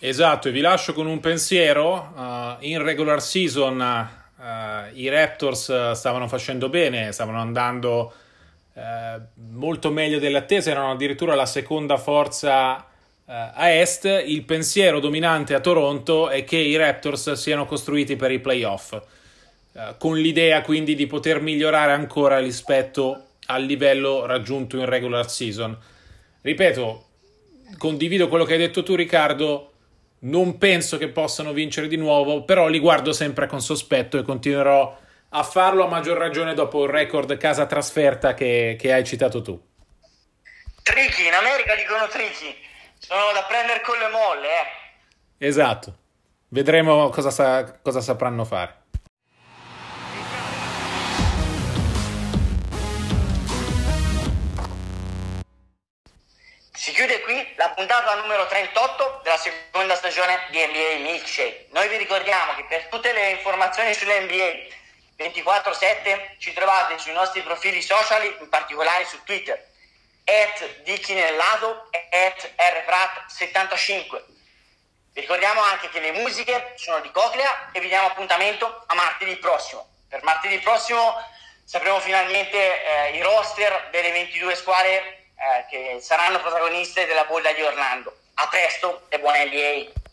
Esatto, 0.00 0.48
e 0.48 0.50
vi 0.52 0.60
lascio 0.60 0.92
con 0.92 1.06
un 1.06 1.18
pensiero. 1.18 2.12
Uh, 2.14 2.56
in 2.64 2.82
regular 2.82 3.20
season 3.20 3.80
uh, 3.80 4.96
i 4.96 5.08
Raptors 5.08 5.66
uh, 5.68 5.92
stavano 5.94 6.28
facendo 6.28 6.68
bene, 6.68 7.12
stavano 7.12 7.40
andando 7.40 8.12
molto 9.50 9.90
meglio 9.90 10.20
delle 10.20 10.38
attese, 10.38 10.70
erano 10.70 10.92
addirittura 10.92 11.34
la 11.34 11.46
seconda 11.46 11.96
forza 11.96 12.86
a 13.26 13.70
est. 13.70 14.04
Il 14.04 14.44
pensiero 14.44 15.00
dominante 15.00 15.52
a 15.52 15.58
Toronto 15.58 16.28
è 16.28 16.44
che 16.44 16.58
i 16.58 16.76
Raptors 16.76 17.32
siano 17.32 17.66
costruiti 17.66 18.14
per 18.14 18.30
i 18.30 18.38
playoff, 18.38 18.96
con 19.98 20.16
l'idea 20.16 20.62
quindi 20.62 20.94
di 20.94 21.06
poter 21.06 21.40
migliorare 21.40 21.92
ancora 21.92 22.38
rispetto 22.38 23.24
al 23.46 23.62
livello 23.62 24.26
raggiunto 24.26 24.76
in 24.76 24.86
regular 24.86 25.30
season. 25.30 25.76
Ripeto, 26.40 27.06
condivido 27.76 28.28
quello 28.28 28.44
che 28.44 28.54
hai 28.54 28.58
detto 28.58 28.82
tu 28.82 28.94
Riccardo 28.94 29.72
non 30.20 30.58
penso 30.58 30.98
che 30.98 31.08
possano 31.08 31.52
vincere 31.52 31.86
di 31.86 31.96
nuovo, 31.96 32.42
però 32.42 32.66
li 32.66 32.78
guardo 32.78 33.12
sempre 33.12 33.46
con 33.46 33.60
sospetto 33.60 34.18
e 34.18 34.22
continuerò 34.22 34.98
a 35.30 35.42
farlo 35.42 35.84
a 35.84 35.88
maggior 35.88 36.16
ragione 36.16 36.54
dopo 36.54 36.84
il 36.84 36.90
record 36.90 37.36
casa 37.36 37.66
trasferta 37.66 38.34
che, 38.34 38.76
che 38.78 38.92
hai 38.92 39.04
citato 39.04 39.42
tu. 39.42 39.60
Tricky, 40.82 41.26
in 41.26 41.34
America 41.34 41.74
dicono 41.74 42.06
tricky, 42.08 42.54
sono 42.98 43.32
da 43.34 43.44
prendere 43.46 43.80
con 43.82 43.98
le 43.98 44.08
molle, 44.08 44.48
eh. 44.48 45.46
Esatto. 45.46 45.96
Vedremo 46.48 47.10
cosa, 47.10 47.30
sa- 47.30 47.78
cosa 47.82 48.00
sapranno 48.00 48.44
fare. 48.44 48.77
Chiude 56.98 57.20
qui 57.20 57.54
la 57.54 57.68
puntata 57.68 58.16
numero 58.16 58.44
38 58.48 59.20
della 59.22 59.36
seconda 59.36 59.94
stagione 59.94 60.48
di 60.50 60.58
NBA 60.66 61.08
Milkshake. 61.08 61.66
Noi 61.70 61.86
vi 61.86 61.96
ricordiamo 61.96 62.56
che 62.56 62.64
per 62.64 62.86
tutte 62.86 63.12
le 63.12 63.30
informazioni 63.30 63.94
sull'NBA 63.94 64.66
24-7 65.16 66.38
ci 66.38 66.52
trovate 66.52 66.98
sui 66.98 67.12
nostri 67.12 67.42
profili 67.42 67.82
social, 67.82 68.24
in 68.24 68.48
particolare 68.48 69.04
su 69.04 69.22
Twitter, 69.22 69.64
at 70.24 70.82
Dicchinellato 70.82 71.86
e 71.92 72.26
at 72.26 72.50
rprat75. 72.56 74.22
Vi 75.12 75.20
ricordiamo 75.20 75.62
anche 75.62 75.90
che 75.90 76.00
le 76.00 76.10
musiche 76.10 76.72
sono 76.74 76.98
di 76.98 77.12
Coclea 77.12 77.70
e 77.70 77.78
vi 77.78 77.86
diamo 77.86 78.08
appuntamento 78.08 78.82
a 78.88 78.94
martedì 78.96 79.36
prossimo. 79.36 79.86
Per 80.08 80.24
martedì 80.24 80.58
prossimo 80.58 81.14
sapremo 81.64 82.00
finalmente 82.00 82.56
eh, 82.58 83.16
i 83.16 83.22
roster 83.22 83.86
delle 83.92 84.10
22 84.10 84.56
squadre 84.56 85.17
eh, 85.38 85.64
che 85.68 86.00
saranno 86.00 86.40
protagoniste 86.40 87.06
della 87.06 87.24
bolla 87.24 87.52
di 87.52 87.62
Orlando. 87.62 88.16
A 88.34 88.48
presto 88.48 89.06
e 89.08 89.18
buona 89.18 89.44
NBA! 89.44 90.07